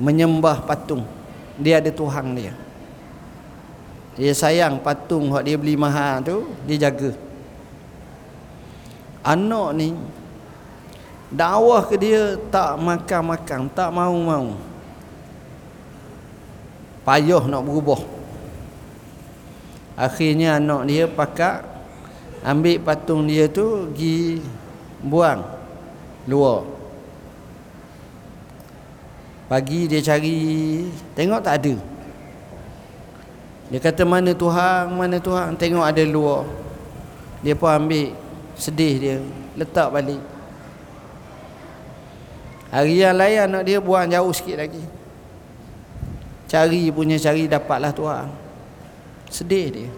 menyembah 0.00 0.64
patung. 0.64 1.04
Dia 1.60 1.80
ada 1.80 1.92
tuhan 1.92 2.36
dia. 2.36 2.52
Dia 4.16 4.32
sayang 4.32 4.80
patung 4.80 5.28
hak 5.36 5.44
dia 5.44 5.56
beli 5.60 5.76
mahal 5.76 6.24
tu, 6.24 6.48
dia 6.64 6.88
jaga. 6.88 7.12
Anak 9.20 9.70
ni 9.76 9.92
dakwah 11.30 11.82
ke 11.82 11.98
dia 11.98 12.38
tak 12.54 12.78
makan-makan 12.78 13.66
tak 13.74 13.90
mau-mau 13.90 14.54
payah 17.02 17.42
nak 17.50 17.62
berubah 17.66 17.98
akhirnya 19.98 20.62
anak 20.62 20.82
dia 20.86 21.04
pakak 21.10 21.75
ambil 22.46 22.78
patung 22.78 23.26
dia 23.26 23.50
tu 23.50 23.90
pergi 23.90 24.38
buang 25.02 25.42
luar 26.30 26.62
pagi 29.50 29.90
dia 29.90 29.98
cari 29.98 30.38
tengok 31.18 31.42
tak 31.42 31.54
ada 31.58 31.74
dia 33.66 33.78
kata 33.82 34.06
mana 34.06 34.30
Tuhan 34.30 34.94
mana 34.94 35.18
Tuhan 35.18 35.58
tengok 35.58 35.82
ada 35.82 36.02
luar 36.06 36.46
dia 37.42 37.58
pun 37.58 37.66
ambil 37.66 38.14
sedih 38.54 38.94
dia 39.02 39.16
letak 39.58 39.90
balik 39.90 40.22
Hari 42.76 42.98
yang 42.98 43.16
lain 43.16 43.46
anak 43.46 43.62
dia 43.62 43.78
buang 43.78 44.10
jauh 44.10 44.34
sikit 44.34 44.60
lagi. 44.60 44.82
Cari 46.44 46.90
punya 46.90 47.16
cari 47.16 47.46
dapatlah 47.46 47.88
tuan. 47.94 48.28
Sedih 49.30 49.66
dia. 49.70 49.90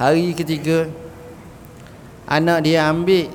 Hari 0.00 0.32
ketiga 0.32 0.88
anak 2.24 2.64
dia 2.64 2.88
ambil 2.88 3.28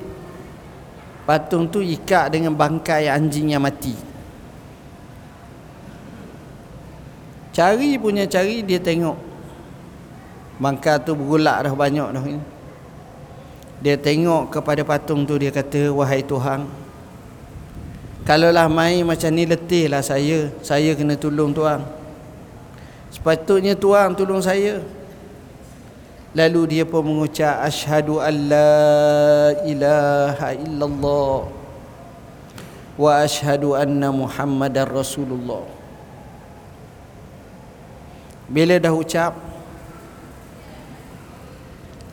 patung 1.22 1.70
tu 1.70 1.78
ikat 1.78 2.34
dengan 2.34 2.58
bangkai 2.58 3.06
anjing 3.06 3.54
yang 3.54 3.62
mati. 3.62 3.94
Cari 7.54 7.94
punya 8.02 8.26
cari 8.26 8.66
dia 8.66 8.82
tengok. 8.82 9.14
Bangkai 10.58 11.06
tu 11.06 11.14
bergolak 11.14 11.70
dah 11.70 11.74
banyak 11.78 12.08
dah. 12.18 12.24
Dia 13.78 13.94
tengok 13.94 14.50
kepada 14.50 14.82
patung 14.82 15.22
tu 15.22 15.38
dia 15.38 15.52
kata 15.52 15.92
wahai 15.92 16.24
Tuhan 16.24 16.64
Kalaulah 18.24 18.72
main 18.72 19.04
macam 19.04 19.28
ni 19.36 19.44
letihlah 19.44 20.00
saya 20.00 20.48
Saya 20.64 20.96
kena 20.96 21.12
tolong 21.20 21.52
tuan 21.52 21.84
Sepatutnya 23.12 23.76
tuan 23.76 24.16
tolong 24.16 24.40
saya 24.40 24.80
Lalu 26.34 26.60
dia 26.66 26.84
pun 26.88 27.06
mengucap 27.06 27.62
Ashadu 27.62 28.18
an 28.18 28.34
la 28.50 28.82
ilaha 29.62 30.48
illallah 30.56 31.38
Wa 32.96 33.10
ashadu 33.20 33.76
anna 33.76 34.08
muhammadan 34.08 34.88
rasulullah. 34.88 35.68
Bila 38.48 38.80
dah 38.80 38.94
ucap 38.96 39.36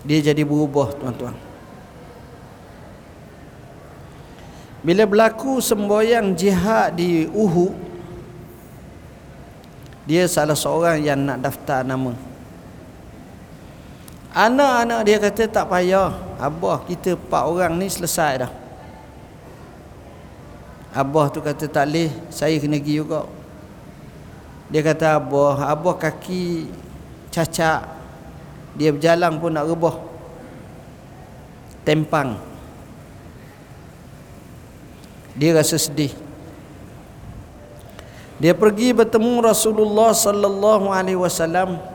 Dia 0.04 0.20
jadi 0.20 0.44
berubah 0.44 0.92
tuan-tuan. 1.00 1.36
Bila 4.84 5.08
berlaku 5.08 5.64
semboyang 5.64 6.36
jihad 6.36 7.00
di 7.00 7.24
Uhud 7.32 7.72
Dia 10.04 10.28
salah 10.28 10.60
seorang 10.60 11.00
yang 11.00 11.24
nak 11.24 11.40
daftar 11.40 11.88
nama 11.88 12.33
Anak-anak 14.34 15.06
dia 15.06 15.22
kata 15.22 15.46
tak 15.46 15.70
payah. 15.70 16.10
Abah 16.42 16.82
kita 16.90 17.14
empat 17.14 17.44
orang 17.46 17.78
ni 17.78 17.86
selesai 17.86 18.42
dah. 18.42 18.52
Abah 20.90 21.30
tu 21.30 21.38
kata 21.38 21.70
tak 21.70 21.86
boleh. 21.86 22.10
Saya 22.34 22.58
kena 22.58 22.82
pergi 22.82 22.98
juga. 22.98 23.30
Dia 24.74 24.82
kata 24.82 25.22
Abah 25.22 25.70
Abah 25.70 26.02
kaki 26.02 26.66
cacat 27.30 27.86
Dia 28.74 28.90
berjalan 28.90 29.38
pun 29.38 29.54
nak 29.54 29.70
rebah. 29.70 30.02
Tempang. 31.86 32.42
Dia 35.38 35.54
rasa 35.54 35.78
sedih. 35.78 36.10
Dia 38.42 38.58
pergi 38.58 38.98
bertemu 38.98 39.46
Rasulullah 39.46 40.10
sallallahu 40.10 40.90
alaihi 40.90 41.22
wasallam 41.22 41.93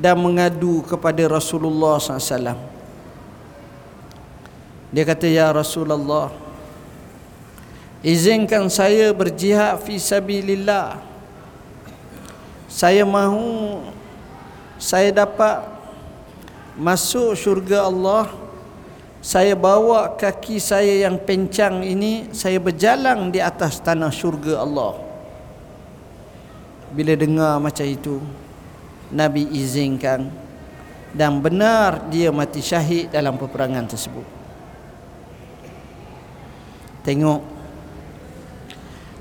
dan 0.00 0.16
mengadu 0.16 0.80
kepada 0.88 1.20
Rasulullah 1.28 2.00
SAW. 2.00 2.56
Dia 4.90 5.04
kata, 5.04 5.28
Ya 5.28 5.52
Rasulullah, 5.52 6.32
izinkan 8.00 8.72
saya 8.72 9.12
berjihad 9.12 9.76
fi 9.84 10.00
sabilillah. 10.00 11.04
Saya 12.64 13.04
mahu 13.04 13.84
saya 14.80 15.12
dapat 15.12 15.60
masuk 16.80 17.36
syurga 17.36 17.84
Allah 17.84 18.32
saya 19.20 19.52
bawa 19.52 20.16
kaki 20.16 20.56
saya 20.56 21.04
yang 21.04 21.20
pencang 21.20 21.84
ini 21.84 22.32
saya 22.32 22.56
berjalan 22.56 23.28
di 23.28 23.36
atas 23.36 23.76
tanah 23.84 24.08
syurga 24.08 24.64
Allah 24.64 24.96
bila 26.96 27.12
dengar 27.12 27.60
macam 27.60 27.84
itu 27.84 28.16
Nabi 29.10 29.46
izinkan 29.58 30.30
dan 31.10 31.42
benar 31.42 32.06
dia 32.06 32.30
mati 32.30 32.62
syahid 32.62 33.10
dalam 33.10 33.34
peperangan 33.34 33.86
tersebut. 33.90 34.26
Tengok. 37.02 37.42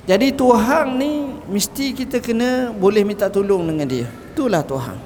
Jadi 0.05 0.33
Tuhan 0.33 0.97
ni 0.97 1.13
mesti 1.49 1.93
kita 1.93 2.17
kena 2.17 2.73
boleh 2.73 3.05
minta 3.05 3.29
tolong 3.29 3.65
dengan 3.65 3.85
dia. 3.85 4.07
Itulah 4.33 4.61
Tuhan. 4.65 4.97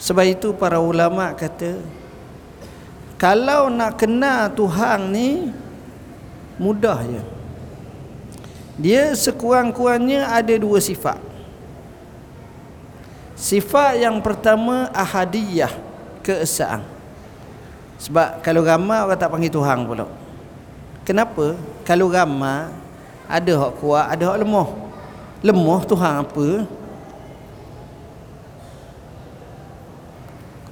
Sebab 0.00 0.24
itu 0.26 0.52
para 0.56 0.80
ulama 0.82 1.32
kata 1.32 1.78
kalau 3.20 3.70
nak 3.70 4.02
kenal 4.02 4.50
Tuhan 4.50 5.14
ni 5.14 5.52
mudah 6.58 7.00
je. 7.06 7.22
Dia 8.80 9.12
sekurang-kurangnya 9.12 10.32
ada 10.32 10.56
dua 10.56 10.80
sifat 10.80 11.31
sifat 13.42 13.98
yang 13.98 14.22
pertama 14.22 14.86
ahadiyah 14.94 15.74
keesaan. 16.22 16.86
Sebab 17.98 18.38
kalau 18.46 18.62
ramai 18.62 19.02
orang 19.02 19.18
tak 19.18 19.30
panggil 19.34 19.50
Tuhan 19.50 19.82
pula. 19.82 20.06
Kenapa? 21.02 21.58
Kalau 21.82 22.06
ramai 22.06 22.70
ada 23.26 23.52
hak 23.58 23.72
kuat 23.82 24.06
ada 24.06 24.22
hak 24.30 24.38
lemah. 24.46 24.68
Lemah 25.42 25.80
Tuhan 25.82 26.12
apa? 26.22 26.48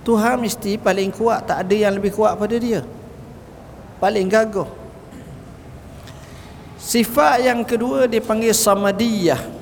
Tuhan 0.07 0.35
mesti 0.39 0.79
paling 0.79 1.11
kuat 1.11 1.51
tak 1.51 1.67
ada 1.67 1.75
yang 1.75 1.91
lebih 1.91 2.15
kuat 2.15 2.39
pada 2.39 2.55
dia. 2.55 2.87
Paling 3.99 4.31
gagah. 4.31 4.71
Sifat 6.79 7.45
yang 7.45 7.61
kedua 7.67 8.07
dipanggil 8.07 8.55
samadiyah 8.55 9.60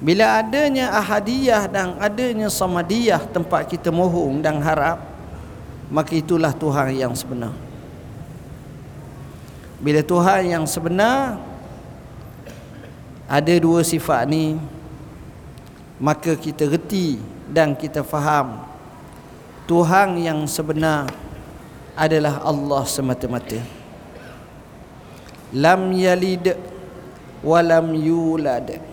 bila 0.00 0.40
adanya 0.40 0.96
ahadiyah 0.96 1.68
dan 1.68 1.94
adanya 2.00 2.48
samadiyah 2.48 3.20
tempat 3.28 3.68
kita 3.68 3.92
mohon 3.92 4.40
dan 4.40 4.56
harap 4.64 5.04
maka 5.92 6.16
itulah 6.16 6.50
Tuhan 6.56 6.96
yang 6.96 7.12
sebenar 7.12 7.52
bila 9.80 10.00
Tuhan 10.00 10.40
yang 10.48 10.64
sebenar 10.64 11.36
ada 13.28 13.54
dua 13.60 13.84
sifat 13.84 14.24
ni 14.24 14.56
maka 16.00 16.32
kita 16.32 16.64
reti 16.64 17.20
dan 17.52 17.76
kita 17.76 18.00
faham 18.00 18.70
Tuhan 19.70 20.18
yang 20.18 20.50
sebenar 20.50 21.06
adalah 21.94 22.42
Allah 22.42 22.82
semata-mata. 22.90 23.62
Lam 25.54 25.94
yalid 25.94 26.58
wa 27.38 27.62
lam 27.62 27.94
yulad. 27.94 28.89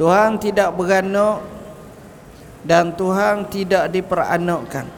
Tuhan 0.00 0.40
tidak 0.40 0.72
beranak 0.80 1.44
dan 2.64 2.88
Tuhan 2.96 3.44
tidak 3.52 3.92
diperanakkan. 3.92 4.88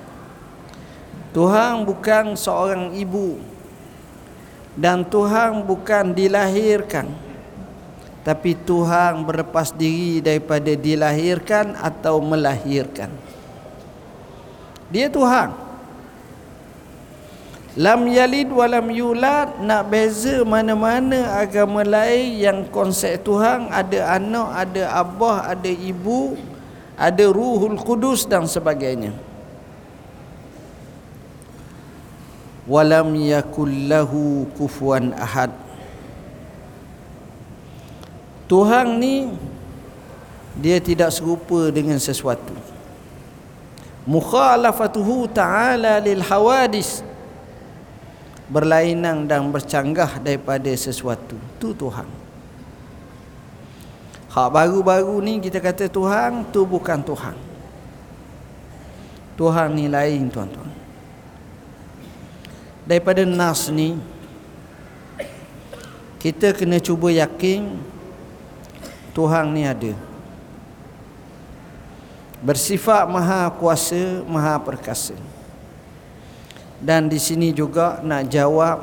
Tuhan 1.35 1.83
bukan 1.83 2.39
seorang 2.39 2.95
ibu 2.95 3.43
dan 4.79 5.03
Tuhan 5.03 5.67
bukan 5.67 6.15
dilahirkan. 6.15 7.11
Tapi 8.23 8.55
Tuhan 8.55 9.27
berlepas 9.27 9.75
diri 9.75 10.23
daripada 10.23 10.71
dilahirkan 10.71 11.75
atau 11.75 12.23
melahirkan. 12.23 13.11
Dia 14.87 15.11
Tuhan. 15.11 15.51
Lam 17.73 18.05
yalid 18.05 18.53
wa 18.53 18.69
lam 18.69 18.93
yulad 18.93 19.65
nak 19.65 19.89
beza 19.89 20.45
mana-mana 20.45 21.41
agama 21.41 21.81
lain 21.81 22.37
yang 22.37 22.59
konsep 22.69 23.25
Tuhan 23.25 23.73
ada 23.73 24.21
anak, 24.21 24.49
ada 24.69 24.83
abah, 25.01 25.49
ada 25.49 25.73
ibu, 25.73 26.37
ada 27.01 27.25
ruhul 27.33 27.81
kudus 27.81 28.29
dan 28.29 28.45
sebagainya. 28.45 29.17
Walam 32.69 33.17
yakul 33.17 33.89
lahu 33.89 34.45
kufuwan 34.53 35.17
ahad. 35.17 35.51
Tuhan 38.53 39.01
ni 39.01 39.33
dia 40.61 40.77
tidak 40.77 41.09
serupa 41.09 41.73
dengan 41.73 41.97
sesuatu 41.97 42.53
mukhalafatuhu 44.05 45.31
ta'ala 45.31 46.03
lil 46.03 46.21
hawadis 46.21 47.07
berlainan 48.53 49.25
dan 49.25 49.49
bercanggah 49.49 50.21
daripada 50.21 50.69
sesuatu. 50.77 51.41
Tu 51.57 51.73
Tuhan. 51.73 52.05
Hak 54.29 54.49
baru-baru 54.53 55.17
ni 55.25 55.41
kita 55.41 55.57
kata 55.57 55.89
Tuhan 55.89 56.53
tu 56.53 56.69
bukan 56.69 57.01
Tuhan. 57.01 57.37
Tuhan 59.41 59.69
ni 59.73 59.89
lain 59.89 60.29
tuan-tuan. 60.29 60.69
Daripada 62.85 63.25
nas 63.25 63.73
ni 63.73 63.97
kita 66.21 66.53
kena 66.53 66.77
cuba 66.77 67.09
yakin 67.09 67.81
Tuhan 69.17 69.49
ni 69.57 69.65
ada. 69.65 69.97
Bersifat 72.45 73.09
maha 73.09 73.49
kuasa 73.57 74.21
maha 74.29 74.61
perkasa 74.61 75.17
dan 76.83 77.07
di 77.07 77.17
sini 77.17 77.55
juga 77.55 78.03
nak 78.03 78.27
jawab 78.27 78.83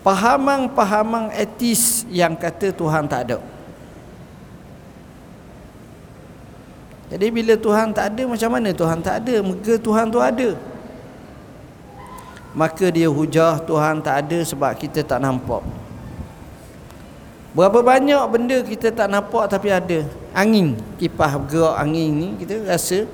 pahaman-pahaman 0.00 1.28
etis 1.36 2.08
yang 2.08 2.32
kata 2.32 2.72
Tuhan 2.72 3.04
tak 3.04 3.20
ada 3.28 3.38
jadi 7.12 7.26
bila 7.28 7.54
Tuhan 7.60 7.92
tak 7.92 8.16
ada 8.16 8.22
macam 8.24 8.50
mana 8.56 8.72
Tuhan 8.72 8.98
tak 9.04 9.14
ada 9.20 9.34
maka 9.44 9.72
Tuhan 9.76 10.06
tu 10.08 10.20
ada 10.24 10.50
maka 12.56 12.86
dia 12.88 13.06
hujah 13.06 13.60
Tuhan 13.62 14.00
tak 14.00 14.26
ada 14.26 14.38
sebab 14.42 14.72
kita 14.74 15.04
tak 15.04 15.20
nampak 15.20 15.60
Berapa 17.50 17.82
banyak 17.82 18.24
benda 18.30 18.62
kita 18.62 18.94
tak 18.94 19.10
nampak 19.10 19.50
tapi 19.50 19.74
ada. 19.74 20.06
Angin, 20.30 20.78
kipas 21.02 21.34
bergerak 21.34 21.82
angin 21.82 22.10
ni 22.14 22.28
kita 22.38 22.62
rasa 22.62 23.10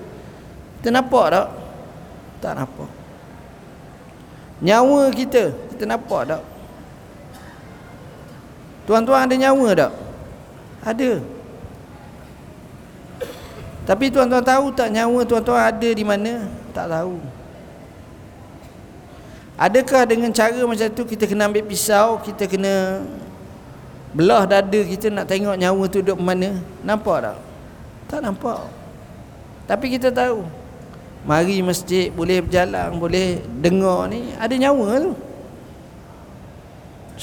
kita 0.81 0.93
nampak 0.93 1.27
tak? 1.33 1.49
Tak 2.45 2.53
nampak. 2.53 2.91
Nyawa 4.63 5.13
kita, 5.13 5.53
kita 5.75 5.85
nampak 5.85 6.33
tak? 6.33 6.43
Tuan-tuan 8.89 9.27
ada 9.27 9.35
nyawa 9.35 9.69
tak? 9.77 9.93
Ada. 10.87 11.11
Tapi 13.87 14.05
tuan-tuan 14.11 14.43
tahu 14.43 14.67
tak 14.75 14.89
nyawa 14.91 15.21
tuan-tuan 15.27 15.61
ada 15.61 15.89
di 15.91 16.05
mana? 16.07 16.49
Tak 16.73 16.89
tahu. 16.89 17.19
Adakah 19.57 20.03
dengan 20.05 20.31
cara 20.33 20.61
macam 20.69 20.89
tu 20.93 21.03
kita 21.09 21.25
kena 21.25 21.49
ambil 21.49 21.65
pisau, 21.65 22.21
kita 22.21 22.45
kena 22.45 23.05
belah 24.17 24.49
dada 24.49 24.81
kita 24.81 25.13
nak 25.13 25.29
tengok 25.29 25.61
nyawa 25.61 25.85
tu 25.93 26.01
duduk 26.01 26.17
mana 26.17 26.57
nampak 26.81 27.21
tak 27.21 27.37
tak 28.09 28.21
nampak 28.25 28.65
tapi 29.69 29.93
kita 29.93 30.09
tahu 30.09 30.41
mari 31.27 31.59
masjid 31.59 32.09
boleh 32.15 32.39
berjalan 32.39 32.95
boleh 32.97 33.43
dengar 33.59 34.07
ni. 34.07 34.31
Ada 34.39 34.55
nyawa 34.55 34.89
tu. 35.03 35.13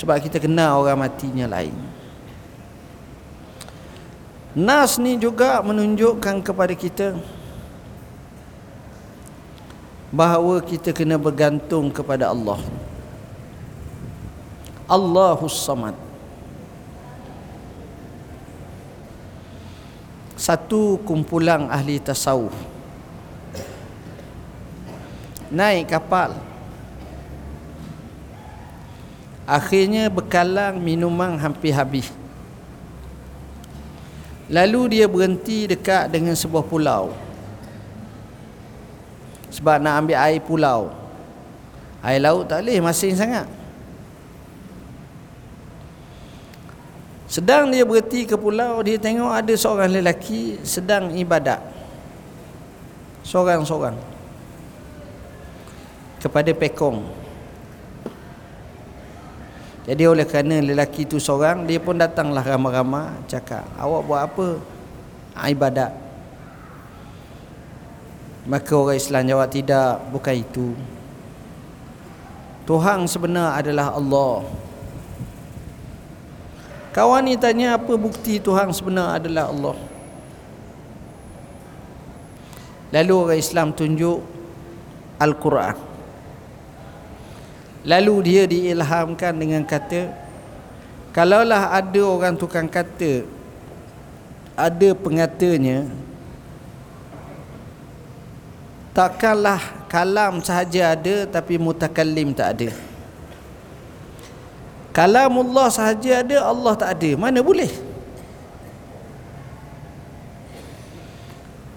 Sebab 0.04 0.20
kita 0.20 0.44
kenal 0.44 0.84
orang 0.84 1.00
matinya 1.08 1.48
lain. 1.48 1.74
Nas 4.54 5.02
ni 5.02 5.18
juga 5.18 5.64
menunjukkan 5.66 6.46
kepada 6.46 6.78
kita 6.78 7.18
bahawa 10.14 10.62
kita 10.62 10.94
kena 10.94 11.18
bergantung 11.18 11.90
kepada 11.90 12.30
Allah. 12.30 12.62
Allahus 14.86 15.58
Samad. 15.58 15.98
Satu 20.38 21.00
kumpulan 21.08 21.72
ahli 21.72 21.98
tasawuf 21.98 22.73
naik 25.54 25.86
kapal 25.94 26.34
akhirnya 29.46 30.10
bekalan 30.10 30.82
minuman 30.82 31.38
hampir 31.38 31.70
habis 31.70 32.10
lalu 34.50 34.98
dia 34.98 35.06
berhenti 35.06 35.70
dekat 35.70 36.10
dengan 36.10 36.34
sebuah 36.34 36.66
pulau 36.66 37.14
sebab 39.54 39.78
nak 39.78 40.02
ambil 40.02 40.18
air 40.18 40.42
pulau 40.42 40.90
air 42.02 42.18
laut 42.18 42.50
tak 42.50 42.66
boleh 42.66 42.82
masin 42.82 43.14
sangat 43.14 43.46
Sedang 47.34 47.74
dia 47.74 47.82
berhenti 47.82 48.30
ke 48.30 48.38
pulau, 48.38 48.86
dia 48.86 48.94
tengok 49.02 49.34
ada 49.34 49.54
seorang 49.58 49.90
lelaki 49.90 50.62
sedang 50.62 51.10
ibadat. 51.18 51.66
Seorang-seorang. 53.26 54.13
Kepada 56.24 56.56
pekong. 56.56 57.04
Jadi 59.84 60.08
oleh 60.08 60.24
kerana 60.24 60.64
lelaki 60.64 61.04
itu 61.04 61.20
seorang 61.20 61.68
dia 61.68 61.84
pun 61.84 62.00
datanglah 62.00 62.40
ramai-ramai 62.40 63.28
cakap 63.28 63.68
awak 63.76 64.02
buat 64.08 64.22
apa? 64.24 64.48
Ibadat. 65.36 65.92
Maka 68.48 68.72
orang 68.72 68.96
Islam 68.96 69.28
jawab 69.28 69.52
tidak 69.52 70.00
bukan 70.16 70.36
itu. 70.40 70.68
Tuhan 72.64 73.04
sebenar 73.12 73.60
adalah 73.60 73.92
Allah. 73.92 74.48
Kawan 76.96 77.28
ni 77.28 77.36
tanya 77.36 77.76
apa 77.76 77.92
bukti 78.00 78.40
Tuhan 78.40 78.72
sebenar 78.72 79.20
adalah 79.20 79.52
Allah? 79.52 79.76
Lalu 82.96 83.14
orang 83.20 83.40
Islam 83.42 83.68
tunjuk 83.76 84.24
Al-Quran 85.20 85.93
lalu 87.84 88.16
dia 88.32 88.44
diilhamkan 88.48 89.36
dengan 89.36 89.64
kata 89.68 90.12
kalaulah 91.12 91.72
ada 91.76 92.02
orang 92.04 92.36
tukang 92.40 92.68
kata 92.68 93.28
ada 94.56 94.90
pengatanya 94.96 95.88
takkanlah 98.94 99.84
kalam 99.94 100.42
sahaja 100.42 100.98
ada 100.98 101.30
tapi 101.30 101.62
mutakallim 101.62 102.34
tak 102.34 102.50
ada. 102.58 102.70
Kalamullah 104.94 105.70
sahaja 105.70 106.26
ada 106.26 106.38
Allah 106.50 106.74
tak 106.74 106.98
ada. 106.98 107.12
Mana 107.14 107.46
boleh? 107.46 107.70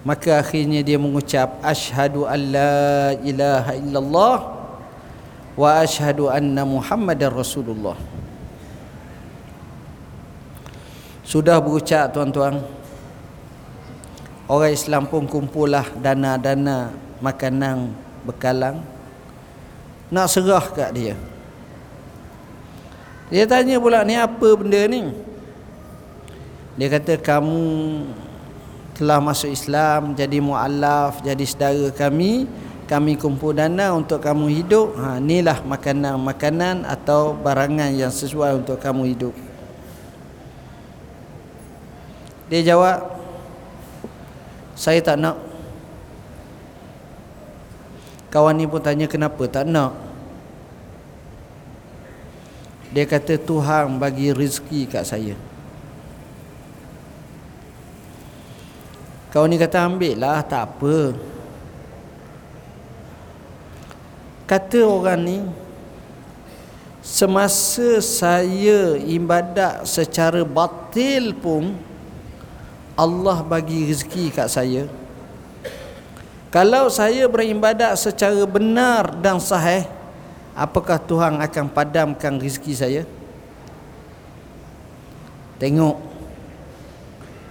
Maka 0.01 0.41
akhirnya 0.41 0.81
dia 0.81 0.97
mengucap 0.97 1.61
asyhadu 1.61 2.25
an 2.25 2.41
la 2.53 3.13
ilaha 3.21 3.71
illallah 3.77 4.37
wa 5.57 5.81
asyhadu 5.81 6.29
anna 6.29 6.61
muhammadar 6.63 7.33
rasulullah. 7.33 7.97
Sudah 11.25 11.59
berucap 11.59 12.13
tuan-tuan. 12.13 12.63
Orang 14.47 14.71
Islam 14.71 15.03
pun 15.11 15.27
kumpullah 15.27 15.83
dana-dana 15.99 16.95
makanan 17.19 17.91
bekalang. 18.23 18.79
Nak 20.07 20.31
serah 20.31 20.63
kat 20.71 20.95
dia. 20.95 21.19
Dia 23.27 23.43
tanya 23.43 23.75
pula 23.75 24.07
ni 24.07 24.15
apa 24.15 24.55
benda 24.55 24.87
ni? 24.87 25.11
Dia 26.79 26.87
kata 26.87 27.19
kamu 27.19 27.59
telah 28.95 29.19
masuk 29.19 29.51
Islam 29.51 30.15
jadi 30.15 30.39
mualaf 30.39 31.21
jadi 31.21 31.43
saudara 31.43 31.91
kami 31.93 32.49
kami 32.87 33.19
kumpul 33.19 33.51
dana 33.51 33.91
untuk 33.91 34.23
kamu 34.23 34.47
hidup. 34.63 34.95
Ha 34.95 35.19
inilah 35.19 35.59
makanan-makanan 35.67 36.87
atau 36.87 37.35
barangan 37.35 37.91
yang 37.91 38.09
sesuai 38.09 38.63
untuk 38.63 38.79
kamu 38.79 39.11
hidup. 39.11 39.35
Dia 42.47 42.63
jawab 42.63 43.19
saya 44.71 45.03
tak 45.03 45.19
nak. 45.19 45.35
Kawan 48.31 48.55
ni 48.55 48.63
pun 48.63 48.79
tanya 48.79 49.03
kenapa 49.11 49.43
tak 49.51 49.67
nak? 49.67 49.91
Dia 52.95 53.03
kata 53.03 53.35
Tuhan 53.35 53.99
bagi 53.99 54.31
rezeki 54.31 54.87
kat 54.87 55.03
saya. 55.03 55.35
Kawan 59.35 59.51
ni 59.51 59.59
kata 59.59 59.83
ambil 59.83 60.15
lah 60.15 60.39
tak 60.39 60.71
apa 60.71 61.11
kata 64.47 64.79
orang 64.87 65.19
ni 65.19 65.39
semasa 67.03 67.99
saya 67.99 68.95
ibadat 68.95 69.83
secara 69.83 70.47
batil 70.47 71.35
pun 71.35 71.75
Allah 72.97 73.43
bagi 73.45 73.85
rezeki 73.91 74.33
kat 74.33 74.47
saya. 74.49 74.89
Kalau 76.47 76.89
saya 76.89 77.27
beribadat 77.27 77.93
secara 77.99 78.41
benar 78.47 79.13
dan 79.19 79.37
sahih 79.37 79.85
apakah 80.55 80.97
Tuhan 80.97 81.37
akan 81.37 81.65
padamkan 81.69 82.39
rezeki 82.41 82.73
saya? 82.73 83.03
Tengok. 85.61 85.99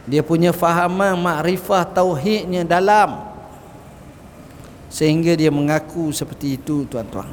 Dia 0.08 0.22
punya 0.24 0.50
fahaman 0.50 1.18
makrifah 1.18 1.86
tauhidnya 1.86 2.66
dalam 2.66 3.35
sehingga 4.86 5.34
dia 5.34 5.50
mengaku 5.50 6.14
seperti 6.14 6.58
itu 6.58 6.86
tuan-tuan. 6.86 7.26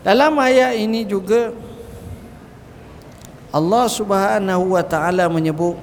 Dalam 0.00 0.40
ayat 0.40 0.78
ini 0.78 1.04
juga 1.04 1.52
Allah 3.52 3.84
Subhanahu 3.90 4.76
wa 4.76 4.84
taala 4.84 5.28
menyebut 5.28 5.76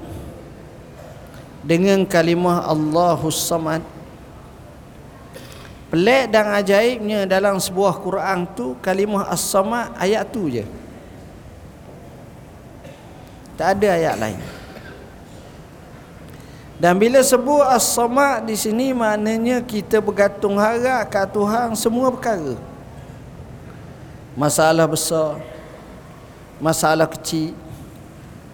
dengan 1.61 2.01
kalimah 2.05 2.65
Allahus 2.65 3.37
Samad. 3.41 3.81
Pelik 5.93 6.33
dan 6.33 6.49
ajaibnya 6.57 7.29
dalam 7.29 7.61
sebuah 7.61 8.01
Quran 8.01 8.49
tu 8.57 8.73
kalimah 8.81 9.29
As-Samad 9.29 9.93
ayat 10.01 10.25
tu 10.33 10.49
je. 10.49 10.65
Tak 13.55 13.79
ada 13.79 13.89
ayat 13.95 14.15
lain 14.19 14.54
dan 16.75 16.99
bila 16.99 17.23
sebut 17.23 17.63
As-Samad 17.63 18.43
di 18.43 18.59
sini 18.59 18.91
maknanya 18.91 19.63
kita 19.63 20.03
bergantung 20.03 20.59
harap 20.59 21.07
ke 21.07 21.23
Tuhan 21.31 21.71
semua 21.79 22.11
perkara. 22.11 22.59
Masalah 24.35 24.83
besar 24.83 25.39
masalah 26.59 27.07
kecil 27.07 27.51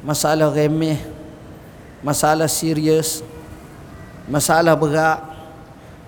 masalah 0.01 0.49
remeh 0.49 0.97
masalah 2.01 2.49
serius 2.49 3.21
masalah 4.25 4.73
berat 4.73 5.21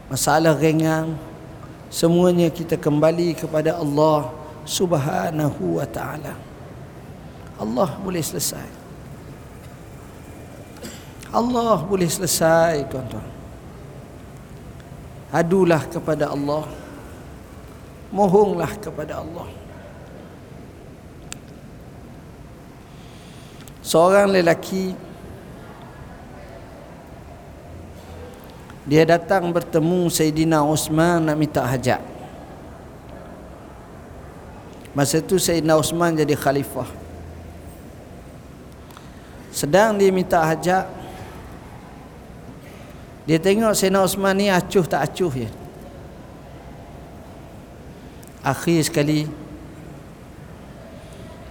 masalah 0.09 0.57
ringan 0.57 1.13
semuanya 1.93 2.49
kita 2.49 2.73
kembali 2.73 3.37
kepada 3.37 3.77
Allah 3.77 4.33
Subhanahu 4.65 5.77
wa 5.77 5.85
taala. 5.85 6.33
Allah 7.61 7.89
boleh 8.01 8.21
selesai 8.25 8.82
Allah 11.33 11.81
boleh 11.81 12.05
selesai 12.05 12.85
tuan-tuan. 12.93 13.25
Adulah 15.33 15.81
kepada 15.89 16.29
Allah. 16.29 16.69
Mohonglah 18.13 18.77
kepada 18.77 19.17
Allah. 19.25 19.49
Seorang 23.81 24.29
lelaki 24.29 24.93
dia 28.85 29.01
datang 29.01 29.49
bertemu 29.49 30.13
Sayyidina 30.13 30.61
Osman 30.61 31.25
nak 31.25 31.37
minta 31.41 31.65
hajat. 31.65 32.05
Masa 34.93 35.17
tu 35.17 35.41
Sayyidina 35.41 35.73
Osman 35.81 36.13
jadi 36.13 36.37
khalifah. 36.37 36.85
Sedang 39.49 39.97
dia 39.97 40.13
minta 40.13 40.37
hajat 40.45 41.02
dia 43.23 43.39
tengok 43.39 43.71
Sayyidina 43.71 44.03
Osman 44.03 44.35
ni 44.35 44.51
acuh 44.51 44.83
tak 44.83 45.07
acuh 45.07 45.31
je. 45.31 45.49
Akhir 48.43 48.83
sekali. 48.83 49.31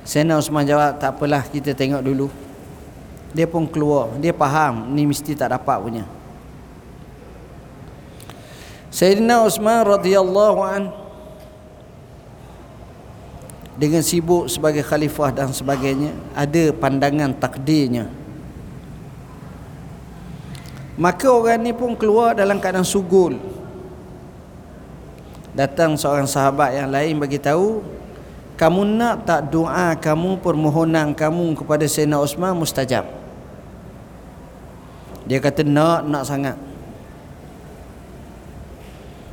Sayyidina 0.05 0.37
Osman 0.37 0.69
jawab 0.69 1.01
tak 1.01 1.17
apalah 1.17 1.49
kita 1.49 1.73
tengok 1.73 2.05
dulu. 2.05 2.29
Dia 3.33 3.49
pun 3.49 3.65
keluar. 3.65 4.13
Dia 4.21 4.37
faham 4.37 4.93
ni 4.93 5.09
mesti 5.09 5.33
tak 5.33 5.57
dapat 5.57 5.81
punya. 5.81 6.05
Sayyidina 8.93 9.41
Osman 9.41 9.89
radhiyallahu 9.89 10.61
an 10.61 10.93
dengan 13.81 14.05
sibuk 14.05 14.53
sebagai 14.53 14.85
khalifah 14.85 15.33
dan 15.33 15.49
sebagainya 15.49 16.13
ada 16.37 16.77
pandangan 16.77 17.33
takdirnya 17.33 18.22
maka 21.03 21.27
orang 21.27 21.59
ni 21.59 21.75
pun 21.75 21.99
keluar 21.99 22.39
dalam 22.39 22.63
keadaan 22.63 22.87
sugul. 22.87 23.35
Datang 25.51 25.99
seorang 25.99 26.31
sahabat 26.31 26.79
yang 26.79 26.95
lain 26.95 27.19
bagi 27.19 27.43
tahu 27.43 27.83
kamu 28.55 28.87
nak 28.95 29.27
tak 29.27 29.51
doa 29.51 29.99
kamu 29.99 30.39
permohonan 30.39 31.11
kamu 31.11 31.59
kepada 31.59 31.83
Sayyidina 31.91 32.23
Osman 32.23 32.55
mustajab? 32.55 33.03
Dia 35.27 35.43
kata 35.43 35.67
nak 35.67 36.07
nak 36.07 36.23
sangat. 36.23 36.55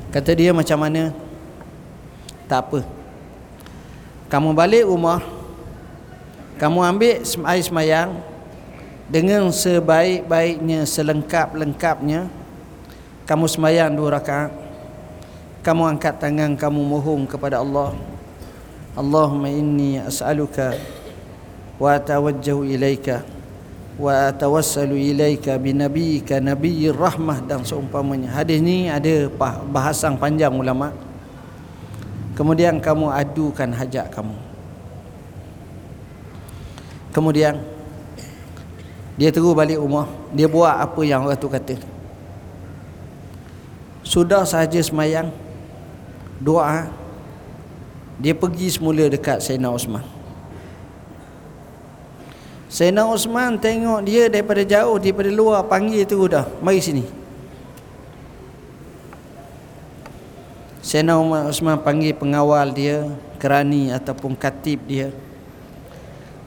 Kata 0.10 0.34
dia 0.34 0.50
macam 0.50 0.82
mana? 0.82 1.14
Tak 2.50 2.66
apa. 2.66 2.80
Kamu 4.26 4.58
balik 4.58 4.90
rumah 4.90 5.22
kamu 6.58 6.80
ambil 6.84 7.16
air 7.24 7.64
semayang 7.64 8.10
dengan 9.10 9.50
sebaik-baiknya 9.50 10.86
selengkap-lengkapnya 10.86 12.30
kamu 13.26 13.46
semayang 13.46 13.94
dua 13.94 14.18
rakaat. 14.18 14.50
Kamu 15.62 15.86
angkat 15.86 16.18
tangan 16.18 16.58
kamu 16.58 16.82
mohon 16.82 17.30
kepada 17.30 17.62
Allah. 17.62 17.94
Allahumma 18.98 19.54
inni 19.54 20.02
as'aluka 20.02 20.74
wa 21.78 21.94
atawajjahu 21.94 22.66
ilaika 22.66 23.22
wa 24.02 24.34
atawassalu 24.34 25.14
ilaika 25.14 25.60
bi 25.62 25.76
nabiyyika 25.78 26.42
nabiyyir 26.42 26.98
rahmah 26.98 27.46
dan 27.46 27.62
seumpamanya. 27.62 28.34
Hadis 28.34 28.64
ni 28.64 28.90
ada 28.90 29.30
bahasan 29.70 30.18
panjang 30.18 30.56
ulama. 30.56 30.90
Kemudian 32.34 32.82
kamu 32.82 33.14
adukan 33.14 33.70
hajat 33.78 34.10
kamu. 34.10 34.38
Kemudian 37.14 37.62
dia 39.20 39.36
terus 39.36 39.52
balik 39.52 39.84
rumah. 39.84 40.08
Dia 40.32 40.48
buat 40.48 40.80
apa 40.80 41.04
yang 41.04 41.28
orang 41.28 41.36
tu 41.36 41.52
kata. 41.52 41.76
Sudah 44.00 44.48
sahaja 44.48 44.80
semayang. 44.80 45.28
Doa 46.40 46.88
dia 48.16 48.32
pergi 48.32 48.72
semula 48.72 49.12
dekat 49.12 49.44
Sayyidina 49.44 49.76
Osman. 49.76 50.08
Sayyidina 52.72 53.12
Osman 53.12 53.60
tengok 53.60 54.08
dia 54.08 54.32
daripada 54.32 54.64
jauh 54.64 54.96
daripada 54.96 55.28
luar 55.28 55.68
panggil 55.68 56.08
tu 56.08 56.24
dah. 56.24 56.48
Mari 56.64 56.80
sini. 56.80 57.04
Sayyidina 60.80 61.20
Osman 61.52 61.76
panggil 61.84 62.16
pengawal 62.16 62.72
dia 62.72 63.04
kerani 63.36 63.92
ataupun 63.92 64.32
katib 64.40 64.80
dia. 64.88 65.12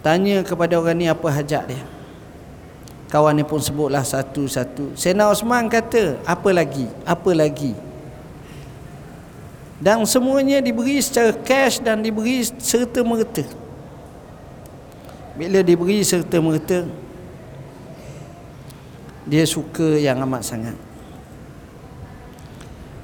Tanya 0.00 0.40
kepada 0.40 0.80
orang 0.80 0.96
ni 0.96 1.04
apa 1.04 1.28
hajat 1.28 1.68
dia 1.68 1.91
kawan 3.12 3.36
ni 3.36 3.44
pun 3.44 3.60
sebutlah 3.60 4.00
satu-satu 4.00 4.96
Sayyidina 4.96 5.28
Osman 5.28 5.68
kata 5.68 6.16
apa 6.24 6.48
lagi? 6.48 6.88
Apa 7.04 7.36
lagi? 7.36 7.76
Dan 9.76 10.08
semuanya 10.08 10.64
diberi 10.64 10.96
secara 11.04 11.36
cash 11.36 11.76
dan 11.84 12.00
diberi 12.00 12.40
serta 12.40 13.04
merta. 13.04 13.44
Bila 15.36 15.60
diberi 15.60 16.00
serta 16.00 16.40
merta 16.40 16.88
dia 19.28 19.44
suka 19.44 20.00
yang 20.00 20.24
amat 20.24 20.42
sangat. 20.42 20.76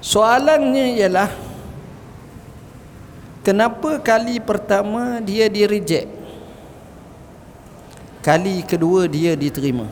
Soalannya 0.01 0.97
ialah 0.99 1.31
kenapa 3.45 4.01
kali 4.01 4.41
pertama 4.41 5.21
dia 5.21 5.53
di 5.53 5.69
reject 5.69 6.18
kali 8.29 8.61
kedua 8.61 9.09
dia 9.09 9.33
diterima 9.33 9.89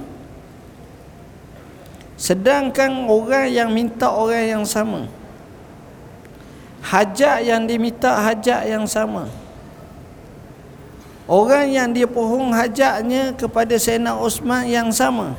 sedangkan 2.21 3.09
orang 3.09 3.49
yang 3.49 3.73
minta 3.73 4.13
orang 4.13 4.61
yang 4.61 4.65
sama 4.69 5.09
hajat 6.85 7.49
yang 7.49 7.65
diminta 7.65 8.13
hajat 8.21 8.69
yang 8.69 8.85
sama 8.85 9.33
Orang 11.27 11.75
yang 11.75 11.91
dia 11.91 12.07
pohong 12.07 12.55
hajatnya 12.55 13.35
kepada 13.35 13.75
Sayyidina 13.75 14.15
Osman 14.15 14.71
yang 14.71 14.95
sama. 14.95 15.35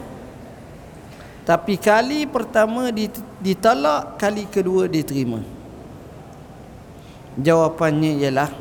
Tapi 1.47 1.79
kali 1.79 2.27
pertama 2.27 2.91
ditolak, 3.39 4.19
kali 4.19 4.43
kedua 4.51 4.91
diterima. 4.91 5.39
Jawapannya 7.39 8.19
ialah 8.19 8.51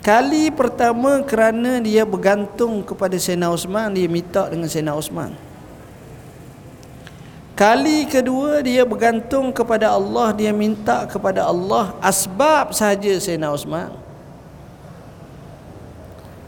kali 0.00 0.52
pertama 0.52 1.20
kerana 1.24 1.78
dia 1.80 2.04
bergantung 2.04 2.84
kepada 2.84 3.16
Sayyidina 3.16 3.52
Osman, 3.52 3.94
dia 3.94 4.08
minta 4.08 4.48
dengan 4.48 4.68
Sayyidina 4.68 4.96
Osman. 4.96 5.32
Kali 7.56 8.08
kedua 8.08 8.64
dia 8.64 8.88
bergantung 8.88 9.52
kepada 9.52 9.92
Allah, 9.92 10.32
dia 10.32 10.48
minta 10.48 11.04
kepada 11.04 11.44
Allah 11.44 11.92
asbab 12.00 12.72
sahaja 12.72 13.20
Sayyidina 13.20 13.52
Osman. 13.52 14.10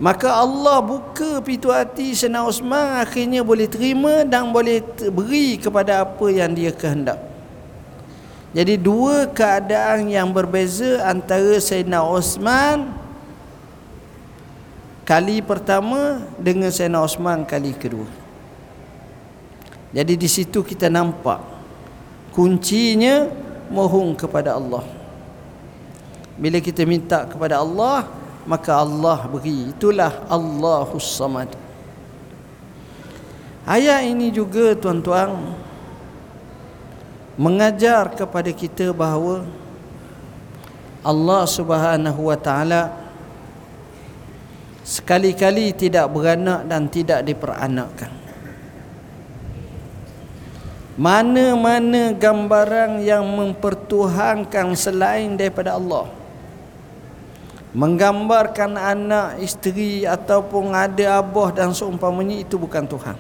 Maka 0.03 0.35
Allah 0.35 0.83
buka 0.83 1.39
pintu 1.39 1.71
hati 1.71 2.11
Sena 2.19 2.43
Osman 2.43 2.99
akhirnya 2.99 3.47
boleh 3.47 3.71
terima 3.71 4.27
dan 4.27 4.51
boleh 4.51 4.83
beri 5.15 5.55
kepada 5.55 6.03
apa 6.03 6.27
yang 6.27 6.51
dia 6.51 6.75
kehendak. 6.75 7.23
Jadi 8.51 8.83
dua 8.83 9.31
keadaan 9.31 10.11
yang 10.11 10.35
berbeza 10.35 11.07
antara 11.07 11.55
Sayyidina 11.63 12.03
Osman 12.03 13.02
kali 15.03 15.43
pertama 15.43 16.23
dengan 16.39 16.71
Sayyidina 16.71 17.03
Osman 17.03 17.47
kali 17.47 17.75
kedua. 17.75 18.09
Jadi 19.93 20.17
di 20.17 20.29
situ 20.29 20.65
kita 20.65 20.89
nampak 20.89 21.41
kuncinya 22.33 23.29
mohon 23.69 24.17
kepada 24.17 24.57
Allah. 24.57 24.85
Bila 26.41 26.59
kita 26.65 26.89
minta 26.89 27.29
kepada 27.29 27.61
Allah, 27.61 28.09
maka 28.49 28.81
Allah 28.81 29.29
beri 29.29 29.71
itulah 29.71 30.25
Allahus 30.27 31.07
Samad 31.13 31.63
ayat 33.63 34.07
ini 34.07 34.35
juga 34.35 34.75
tuan-tuan 34.75 35.39
mengajar 37.39 38.11
kepada 38.13 38.51
kita 38.51 38.91
bahawa 38.91 39.47
Allah 41.03 41.43
Subhanahu 41.47 42.31
wa 42.31 42.39
taala 42.39 43.02
sekali-kali 44.83 45.75
tidak 45.75 46.11
beranak 46.11 46.67
dan 46.67 46.91
tidak 46.91 47.23
diperanakkan 47.23 48.11
mana-mana 50.99 52.13
gambaran 52.13 53.01
yang 53.01 53.25
mempertuhankan 53.25 54.77
selain 54.77 55.35
daripada 55.39 55.79
Allah 55.81 56.23
menggambarkan 57.73 58.77
anak, 58.77 59.41
isteri 59.41 60.05
ataupun 60.05 60.77
ada 60.77 61.25
abah 61.25 61.57
dan 61.57 61.73
seumpamanya 61.73 62.45
itu 62.45 62.61
bukan 62.61 62.85
Tuhan. 62.85 63.17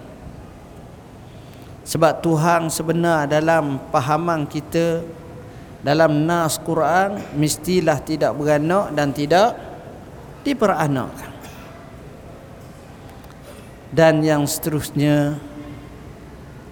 Sebab 1.82 2.22
Tuhan 2.22 2.70
sebenar 2.70 3.26
dalam 3.26 3.80
pahaman 3.90 4.46
kita 4.46 5.02
dalam 5.82 6.28
nas 6.28 6.62
Quran 6.62 7.18
mestilah 7.34 7.98
tidak 7.98 8.38
beranak 8.38 8.94
dan 8.94 9.10
tidak 9.10 9.58
diperanakkan. 10.46 11.31
Dan 13.92 14.24
yang 14.24 14.48
seterusnya 14.48 15.36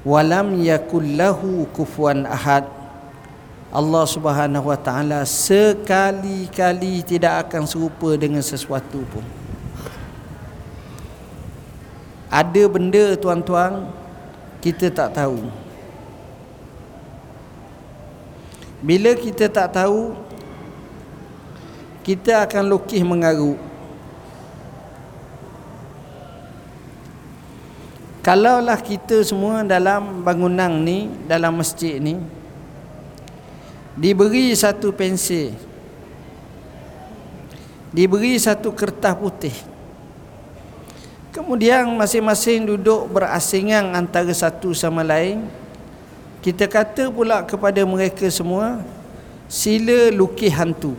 walam 0.08 0.56
yakullahu 0.64 1.68
kufuwan 1.76 2.24
ahad 2.24 2.64
Allah 3.70 4.02
Subhanahu 4.02 4.66
Wa 4.66 4.78
Taala 4.80 5.22
sekali-kali 5.22 7.06
tidak 7.06 7.46
akan 7.46 7.68
serupa 7.70 8.18
dengan 8.18 8.42
sesuatu 8.42 9.04
pun. 9.14 9.22
Ada 12.26 12.66
benda 12.66 13.14
tuan-tuan 13.14 13.94
kita 14.58 14.90
tak 14.90 15.14
tahu. 15.14 15.46
Bila 18.80 19.12
kita 19.14 19.46
tak 19.46 19.76
tahu 19.76 20.18
kita 22.02 22.42
akan 22.48 22.64
lukis 22.74 23.06
mengaruk. 23.06 23.69
Kalaulah 28.20 28.76
kita 28.80 29.24
semua 29.24 29.64
dalam 29.64 30.20
bangunan 30.20 30.68
ni, 30.68 31.08
dalam 31.24 31.56
masjid 31.56 31.96
ni, 31.96 32.20
diberi 33.96 34.52
satu 34.52 34.92
pensil 34.92 35.56
diberi 37.90 38.38
satu 38.38 38.70
kertas 38.70 39.14
putih. 39.18 39.56
Kemudian 41.30 41.86
masing-masing 41.94 42.74
duduk 42.74 43.06
berasingan 43.06 43.94
antara 43.94 44.30
satu 44.34 44.74
sama 44.74 45.06
lain 45.06 45.46
kita 46.42 46.66
kata 46.66 47.12
pula 47.12 47.44
kepada 47.46 47.84
mereka 47.86 48.26
semua 48.32 48.82
sila 49.46 50.10
lukis 50.10 50.50
hantu. 50.50 50.98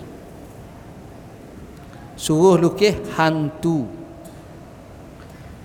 Suruh 2.15 2.55
lukis 2.55 2.95
hantu. 3.17 3.89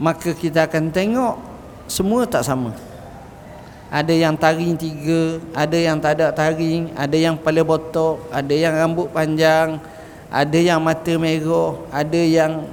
Maka 0.00 0.34
kita 0.34 0.66
akan 0.66 0.90
tengok 0.90 1.34
semua 1.86 2.26
tak 2.26 2.42
sama. 2.42 2.74
Ada 3.86 4.10
yang 4.10 4.34
taring 4.34 4.74
tiga 4.74 5.38
ada 5.54 5.78
yang 5.78 5.96
tak 6.02 6.18
ada 6.18 6.34
taring 6.34 6.90
ada 6.98 7.14
yang 7.14 7.38
kepala 7.38 7.62
botok 7.62 8.18
ada 8.34 8.50
yang 8.50 8.74
rambut 8.74 9.06
panjang 9.14 9.78
ada 10.26 10.58
yang 10.58 10.82
mata 10.82 11.14
merah 11.14 11.78
ada 11.94 12.18
yang 12.18 12.66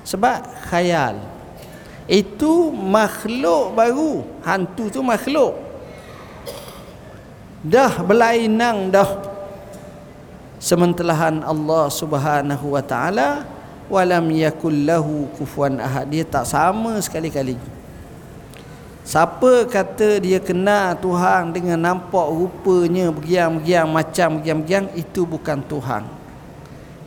sebab 0.00 0.42
khayal. 0.66 1.20
Itu 2.10 2.74
makhluk 2.74 3.78
baru. 3.78 4.26
Hantu 4.42 4.90
tu 4.90 4.98
makhluk. 5.04 5.54
Dah 7.62 8.02
berlainang 8.02 8.90
dah. 8.90 9.06
Sementelahan 10.58 11.44
Allah 11.44 11.86
Subhanahu 11.92 12.74
wa 12.74 12.82
taala 12.82 13.44
walam 13.86 14.26
yakul 14.34 14.74
lahu 14.74 15.30
kufuwan 15.38 15.78
ahad. 15.78 16.10
Dia 16.10 16.26
tak 16.26 16.48
sama 16.48 16.98
sekali-kali 16.98 17.79
Siapa 19.10 19.66
kata 19.66 20.22
dia 20.22 20.38
kenal 20.38 20.94
Tuhan 20.94 21.50
dengan 21.50 21.82
nampak 21.82 22.30
rupanya 22.30 23.10
begiang-begiang 23.10 23.90
macam 23.90 24.38
begiang-begiang 24.38 24.86
itu 24.94 25.26
bukan 25.26 25.58
Tuhan. 25.66 26.06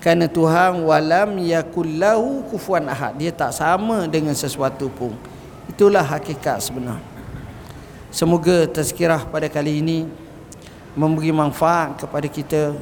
Kerana 0.04 0.28
Tuhan 0.28 0.84
walam 0.84 1.40
yakullahu 1.40 2.44
kufuan 2.52 2.92
ahad. 2.92 3.16
Dia 3.16 3.32
tak 3.32 3.56
sama 3.56 4.04
dengan 4.04 4.36
sesuatu 4.36 4.92
pun. 4.92 5.16
Itulah 5.72 6.04
hakikat 6.04 6.60
sebenar. 6.60 7.00
Semoga 8.12 8.68
tazkirah 8.68 9.24
pada 9.24 9.48
kali 9.48 9.80
ini 9.80 10.04
memberi 11.00 11.32
manfaat 11.32 12.04
kepada 12.04 12.28
kita 12.28 12.76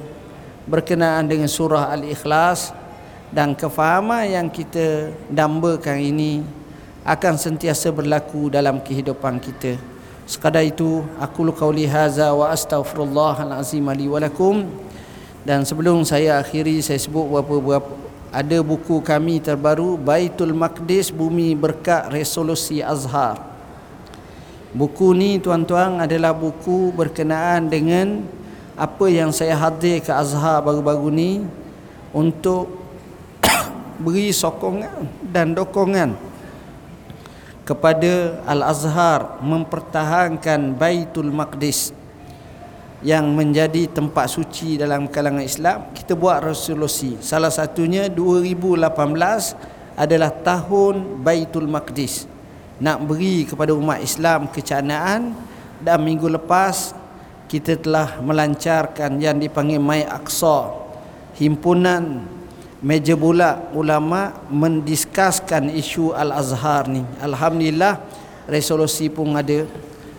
berkenaan 0.65 1.29
dengan 1.29 1.45
surah 1.45 1.93
Al-Ikhlas 1.93 2.73
dan 3.29 3.53
kefahaman 3.53 4.33
yang 4.33 4.47
kita 4.49 5.13
dambakan 5.29 6.01
ini 6.01 6.60
akan 7.01 7.33
sentiasa 7.33 7.89
berlaku 7.89 8.53
dalam 8.53 8.77
kehidupan 8.77 9.41
kita. 9.41 9.77
Sekadar 10.29 10.61
itu 10.61 11.01
aku 11.17 11.49
qauli 11.49 11.89
haza 11.89 12.29
wa 12.29 12.53
astaghfirullahal 12.53 13.57
azim 13.57 13.89
li 13.97 14.05
wa 14.05 14.21
lakum. 14.21 14.69
Dan 15.41 15.65
sebelum 15.65 16.05
saya 16.05 16.37
akhiri 16.37 16.85
saya 16.85 17.01
sebut 17.01 17.25
beberapa, 17.25 17.57
beberapa 17.57 17.91
ada 18.31 18.63
buku 18.63 19.01
kami 19.03 19.43
terbaru 19.43 19.97
Baitul 19.97 20.53
Maqdis 20.53 21.09
Bumi 21.09 21.57
Berkat 21.57 22.13
Resolusi 22.13 22.79
Azhar. 22.79 23.41
Buku 24.71 25.11
ni 25.11 25.35
tuan-tuan 25.35 25.99
adalah 25.99 26.31
buku 26.31 26.95
berkenaan 26.95 27.67
dengan 27.67 28.23
apa 28.79 29.11
yang 29.11 29.35
saya 29.35 29.57
hadir 29.57 29.99
ke 29.99 30.13
Azhar 30.13 30.63
baru-baru 30.63 31.11
ni 31.11 31.31
untuk 32.15 32.71
beri 34.05 34.31
sokongan 34.31 35.11
dan 35.27 35.51
dokongan 35.51 36.30
kepada 37.71 38.43
Al-Azhar 38.43 39.39
mempertahankan 39.39 40.75
Baitul 40.75 41.31
Maqdis 41.31 41.95
yang 42.99 43.31
menjadi 43.31 43.87
tempat 43.87 44.27
suci 44.27 44.75
dalam 44.75 45.07
kalangan 45.07 45.39
Islam 45.39 45.87
kita 45.95 46.19
buat 46.19 46.43
resolusi. 46.43 47.15
Salah 47.23 47.47
satunya 47.47 48.11
2018 48.11 48.91
adalah 49.95 50.35
tahun 50.35 51.23
Baitul 51.23 51.71
Maqdis. 51.71 52.27
Nak 52.83 53.07
beri 53.07 53.47
kepada 53.47 53.71
umat 53.71 54.03
Islam 54.03 54.51
kecanaan 54.51 55.31
dan 55.79 55.97
minggu 56.03 56.27
lepas 56.27 56.91
kita 57.47 57.79
telah 57.79 58.19
melancarkan 58.19 59.15
yang 59.15 59.39
dipanggil 59.39 59.79
Mai 59.79 60.03
Aqsa 60.03 60.75
himpunan 61.39 62.27
meja 62.81 63.13
bulat 63.13 63.69
ulama 63.77 64.33
mendiskuskan 64.49 65.69
isu 65.77 66.17
Al-Azhar 66.17 66.89
ni. 66.89 67.05
Alhamdulillah 67.21 68.01
resolusi 68.49 69.05
pun 69.07 69.37
ada. 69.37 69.69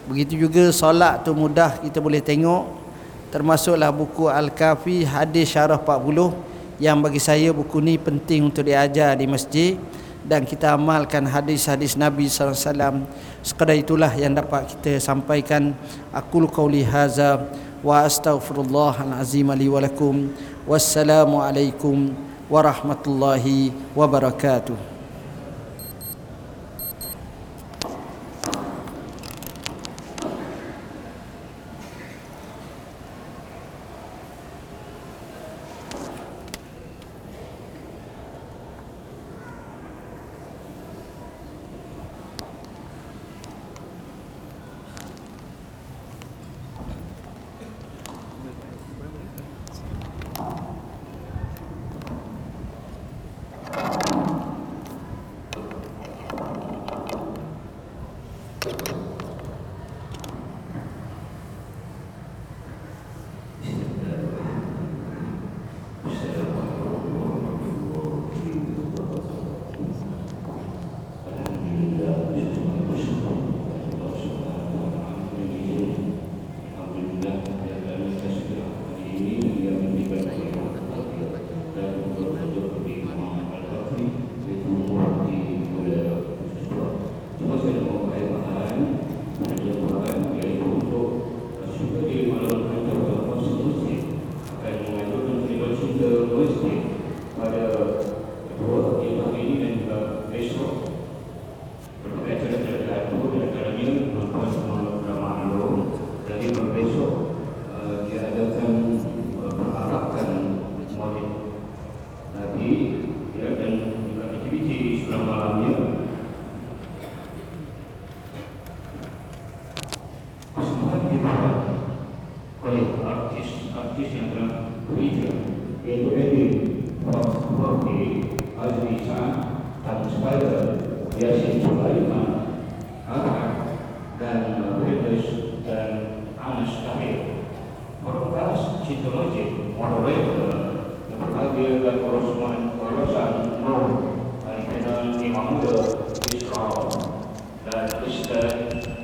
Begitu 0.06 0.46
juga 0.46 0.70
solat 0.70 1.26
tu 1.26 1.34
mudah 1.34 1.82
kita 1.82 1.98
boleh 1.98 2.22
tengok. 2.22 2.80
Termasuklah 3.34 3.90
buku 3.90 4.30
Al-Kafi 4.30 5.02
hadis 5.02 5.50
syarah 5.50 5.80
40 5.80 6.78
yang 6.78 7.02
bagi 7.02 7.18
saya 7.18 7.50
buku 7.50 7.82
ni 7.82 7.98
penting 7.98 8.46
untuk 8.46 8.62
diajar 8.62 9.18
di 9.18 9.26
masjid 9.26 9.74
dan 10.22 10.46
kita 10.46 10.78
amalkan 10.78 11.26
hadis-hadis 11.26 11.98
Nabi 11.98 12.30
sallallahu 12.30 12.54
alaihi 12.54 12.68
wasallam. 12.70 12.96
Sekadar 13.42 13.74
itulah 13.74 14.12
yang 14.14 14.38
dapat 14.38 14.70
kita 14.70 15.02
sampaikan. 15.02 15.74
Aku 16.14 16.46
qauli 16.46 16.86
haza 16.86 17.42
wa 17.82 18.06
astaghfirullahal 18.06 19.18
azim 19.18 19.50
li 19.50 19.66
wa 19.66 19.82
lakum. 19.82 20.30
Wassalamualaikum 20.62 22.31
warahmatullahi 22.52 23.72
wabarakatuh. 23.96 24.91